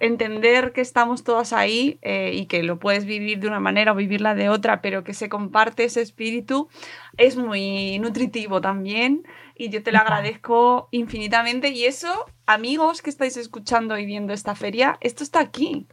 entender 0.00 0.72
que 0.72 0.80
estamos 0.80 1.24
todas 1.24 1.52
ahí 1.52 1.98
eh, 2.02 2.32
y 2.34 2.46
que 2.46 2.62
lo 2.62 2.78
puedes 2.78 3.04
vivir 3.04 3.40
de 3.40 3.48
una 3.48 3.60
manera 3.60 3.92
o 3.92 3.96
vivirla 3.96 4.34
de 4.34 4.48
otra, 4.48 4.80
pero 4.80 5.04
que 5.04 5.14
se 5.14 5.28
comparte 5.28 5.84
ese 5.84 6.00
espíritu, 6.00 6.68
es 7.16 7.36
muy 7.36 7.98
nutritivo 7.98 8.60
también 8.60 9.26
y 9.54 9.68
yo 9.70 9.82
te 9.82 9.92
lo 9.92 9.98
agradezco 9.98 10.88
infinitamente. 10.90 11.70
Y 11.70 11.84
eso, 11.84 12.26
amigos 12.46 13.02
que 13.02 13.10
estáis 13.10 13.36
escuchando 13.36 13.98
y 13.98 14.06
viendo 14.06 14.32
esta 14.32 14.54
feria, 14.54 14.98
esto 15.00 15.22
está 15.22 15.40
aquí. 15.40 15.86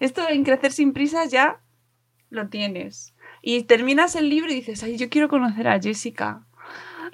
Esto 0.00 0.28
en 0.28 0.44
Crecer 0.44 0.72
sin 0.72 0.92
prisas 0.92 1.30
ya 1.30 1.60
lo 2.30 2.48
tienes. 2.48 3.14
Y 3.42 3.64
terminas 3.64 4.16
el 4.16 4.28
libro 4.28 4.50
y 4.50 4.56
dices, 4.56 4.82
ay, 4.82 4.96
yo 4.96 5.08
quiero 5.08 5.28
conocer 5.28 5.68
a 5.68 5.80
Jessica. 5.80 6.47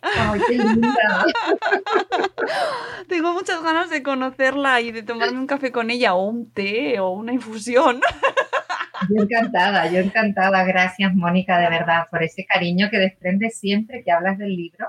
Ay, 0.02 0.40
qué 0.46 0.58
linda. 0.58 1.24
Tengo 3.08 3.32
muchas 3.32 3.62
ganas 3.62 3.90
de 3.90 4.02
conocerla 4.02 4.80
y 4.80 4.92
de 4.92 5.02
tomarme 5.02 5.38
un 5.38 5.46
café 5.46 5.72
con 5.72 5.90
ella 5.90 6.14
o 6.14 6.26
un 6.26 6.50
té 6.52 7.00
o 7.00 7.10
una 7.10 7.32
infusión. 7.32 8.00
Yo 9.10 9.22
encantada, 9.22 9.90
yo 9.90 9.98
encantada. 9.98 10.64
Gracias, 10.64 11.14
Mónica, 11.14 11.58
de 11.58 11.68
verdad, 11.68 12.06
por 12.10 12.22
ese 12.22 12.46
cariño 12.46 12.88
que 12.90 12.98
desprendes 12.98 13.58
siempre 13.58 14.02
que 14.02 14.10
hablas 14.10 14.38
del 14.38 14.56
libro. 14.56 14.86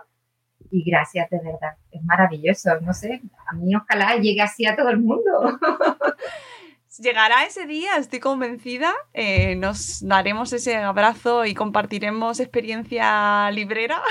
Y 0.72 0.90
gracias, 0.90 1.30
de 1.30 1.40
verdad. 1.40 1.76
Es 1.92 2.02
maravilloso. 2.04 2.80
No 2.82 2.94
sé, 2.94 3.22
a 3.48 3.56
mí 3.56 3.76
ojalá 3.76 4.16
llegue 4.16 4.42
así 4.42 4.66
a 4.66 4.76
todo 4.76 4.90
el 4.90 5.00
mundo. 5.00 5.60
Llegará 6.98 7.44
ese 7.44 7.66
día, 7.66 7.98
estoy 7.98 8.20
convencida. 8.20 8.94
Eh, 9.14 9.56
nos 9.56 10.00
daremos 10.08 10.54
ese 10.54 10.78
abrazo 10.78 11.44
y 11.46 11.54
compartiremos 11.54 12.40
experiencia 12.40 13.52
librera 13.52 14.02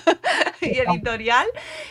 y 0.62 0.78
editorial. 0.78 1.46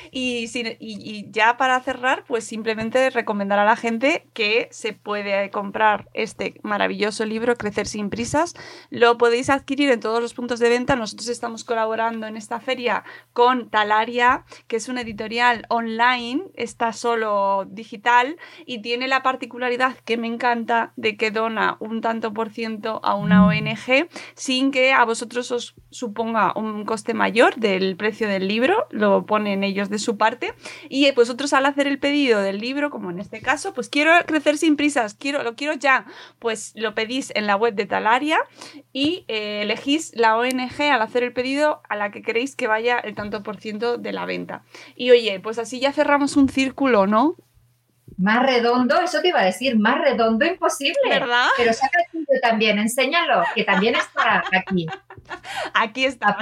Y, 0.10 0.49
y, 0.80 1.30
ya 1.30 1.58
para 1.58 1.80
cerrar, 1.82 2.23
pues 2.27 2.43
simplemente 2.43 3.12
recomendar 3.12 3.60
a 3.60 3.65
la 3.65 3.75
gente 3.75 4.25
que 4.34 4.67
se 4.71 4.93
puede 4.93 5.51
comprar 5.51 6.10
este 6.13 6.56
maravilloso 6.63 7.23
libro, 7.25 7.56
Crecer 7.56 7.86
sin 7.86 8.10
prisas. 8.10 8.56
Lo 8.89 9.17
podéis 9.19 9.49
adquirir 9.49 9.91
en 9.91 9.99
todos 9.99 10.21
los 10.21 10.34
puntos 10.34 10.60
de 10.60 10.69
venta. 10.69 10.95
Nosotros 10.95 11.27
estamos 11.30 11.63
colaborando 11.63 12.25
en 12.25 12.36
esta 12.36 12.60
feria 12.60 13.04
con 13.34 13.69
Talaria, 13.69 14.43
que 14.67 14.77
es 14.77 14.89
una 14.89 15.01
editorial 15.01 15.65
online, 15.69 16.45
está 16.56 16.93
solo 16.93 17.65
digital 17.69 18.38
y 18.65 18.82
tiene 18.82 19.08
la 19.08 19.21
particularidad 19.21 19.95
que 20.04 20.17
me 20.17 20.31
encanta 20.34 20.94
de 20.96 21.17
que 21.17 21.32
dona 21.32 21.78
un 21.80 22.02
tanto 22.02 22.34
por 22.34 22.50
ciento 22.50 23.00
a 23.04 23.15
una 23.15 23.46
ONG 23.46 24.08
sin 24.36 24.72
que 24.72 24.94
a 24.94 25.06
vosotros 25.06 25.52
os 25.52 25.76
suponga 25.89 26.54
un 26.56 26.86
coste 26.86 27.13
mayor 27.13 27.56
del 27.56 27.96
precio 27.98 28.28
del 28.28 28.48
libro, 28.48 28.88
lo 28.89 29.26
ponen 29.26 29.63
ellos 29.63 29.89
de 29.89 30.00
su 30.00 30.17
parte 30.17 30.54
y 30.89 31.06
eh, 31.06 31.13
vosotros 31.15 31.54
al 31.54 31.65
hacer 31.65 31.88
el 31.88 32.00
pedido 32.00 32.41
del 32.41 32.60
libro, 32.60 32.89
como 32.89 33.12
en 33.12 33.20
este 33.20 33.41
caso, 33.41 33.74
pues 33.74 33.89
quiero 33.89 34.12
crecer 34.26 34.58
sin 34.58 34.76
prisas, 34.76 35.13
quiero 35.13 35.44
lo 35.44 35.56
quiero 35.56 35.74
ya, 35.74 36.06
pues 36.39 36.74
lo 36.76 36.96
pedís 36.96 37.32
en 37.36 37.48
la 37.48 37.56
web 37.56 37.76
de 37.76 37.86
Talaria 37.86 38.39
y 38.94 39.26
eh, 39.28 39.62
elegís 39.63 40.13
la 40.15 40.38
ONG 40.38 40.82
al 40.82 41.02
hacer 41.02 41.24
el 41.24 41.34
pedido 41.34 41.82
a 41.89 41.96
la 41.96 42.12
que 42.12 42.22
queréis 42.22 42.56
que 42.56 42.67
vaya 42.67 43.00
el 43.00 43.15
tanto 43.15 43.44
por 43.44 43.58
ciento 43.58 43.98
de 43.98 44.13
la 44.13 44.26
venta. 44.26 44.63
Y 44.96 45.12
oye, 45.12 45.39
pues 45.39 45.60
así 45.60 45.80
ya 45.80 45.91
cerramos 45.91 46.38
un 46.38 46.50
círculo, 46.50 47.08
¿no? 47.08 47.36
Más 48.17 48.45
redondo, 48.45 49.02
eso 49.02 49.21
te 49.21 49.30
iba 49.30 49.39
a 49.39 49.45
decir, 49.45 49.78
más 49.78 50.00
redondo 50.00 50.45
imposible. 50.45 51.10
¿Verdad? 51.10 51.47
Pero 51.58 51.74
saca 51.74 52.00
el 52.00 52.12
tuyo 52.12 52.39
también, 52.41 52.78
enséñalo, 52.80 53.43
que 53.56 53.63
también 53.63 53.95
está 53.95 54.43
aquí. 54.54 54.88
Aquí 55.73 56.05
está. 56.05 56.38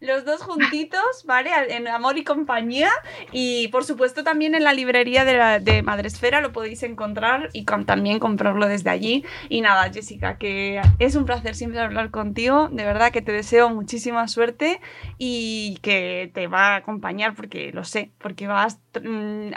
Los 0.00 0.24
dos 0.24 0.42
juntitos, 0.42 1.24
¿vale? 1.24 1.50
En 1.68 1.88
Amor 1.88 2.18
y 2.18 2.24
Compañía. 2.24 2.90
Y 3.32 3.68
por 3.68 3.84
supuesto 3.84 4.24
también 4.24 4.54
en 4.54 4.64
la 4.64 4.72
librería 4.72 5.24
de, 5.24 5.60
de 5.60 5.82
Madresfera 5.82 6.40
lo 6.40 6.52
podéis 6.52 6.82
encontrar 6.82 7.50
y 7.52 7.64
también 7.64 8.18
comprarlo 8.18 8.66
desde 8.66 8.90
allí. 8.90 9.24
Y 9.48 9.60
nada, 9.60 9.90
Jessica, 9.92 10.38
que 10.38 10.80
es 10.98 11.14
un 11.14 11.24
placer 11.24 11.54
siempre 11.54 11.80
hablar 11.80 12.10
contigo. 12.10 12.68
De 12.70 12.84
verdad 12.84 13.12
que 13.12 13.22
te 13.22 13.32
deseo 13.32 13.70
muchísima 13.70 14.28
suerte 14.28 14.80
y 15.18 15.78
que 15.82 16.30
te 16.34 16.46
va 16.46 16.74
a 16.74 16.76
acompañar 16.76 17.34
porque 17.34 17.72
lo 17.72 17.84
sé, 17.84 18.12
porque 18.18 18.46
vas 18.46 18.80
mm, 19.00 19.50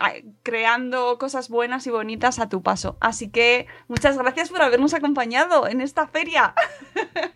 creando 0.44 1.18
cosas 1.18 1.50
buenas 1.50 1.88
y 1.88 1.92
bonitas 1.92 2.40
a 2.40 2.50
tu 2.50 2.62
paso. 2.62 2.98
Así 3.00 3.30
que 3.30 3.68
muchas 3.88 4.18
gracias 4.18 4.50
por 4.50 4.62
habernos 4.62 4.94
acompañado 4.94 5.68
en 5.68 5.82
esta 5.82 6.08
feria. 6.08 6.54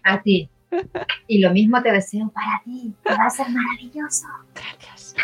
A 0.04 0.22
ti. 0.22 0.50
Y 1.28 1.40
lo 1.40 1.52
mismo 1.52 1.82
te 1.82 1.92
deseo 1.92 2.30
para 2.30 2.62
ti, 2.64 2.94
que 3.04 3.16
va 3.16 3.26
a 3.26 3.30
ser 3.30 3.48
maravilloso. 3.50 4.28
Gracias. 4.54 5.16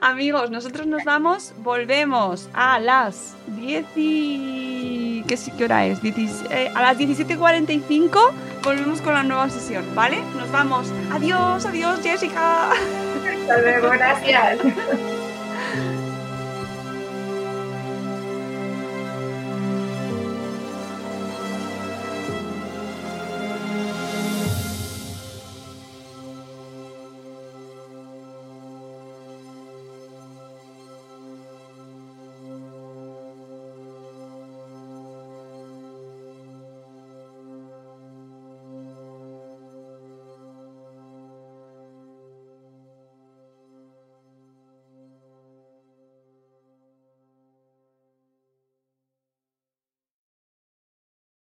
Amigos, 0.00 0.50
nosotros 0.50 0.86
nos 0.86 1.04
vamos, 1.04 1.52
volvemos 1.58 2.48
a 2.54 2.78
las 2.78 3.36
10 3.48 3.86
y... 3.96 5.24
¿Qué, 5.26 5.36
qué 5.58 5.64
hora 5.64 5.86
es? 5.86 6.02
Eh, 6.02 6.72
a 6.74 6.82
las 6.82 6.98
17.45 6.98 8.32
volvemos 8.64 9.00
con 9.00 9.14
la 9.14 9.22
nueva 9.22 9.50
sesión, 9.50 9.84
¿vale? 9.94 10.22
Nos 10.36 10.50
vamos. 10.50 10.90
Adiós, 11.12 11.66
adiós, 11.66 12.00
Jessica. 12.02 12.70
Hasta 12.70 13.60
luego, 13.60 13.90
gracias. 13.90 14.58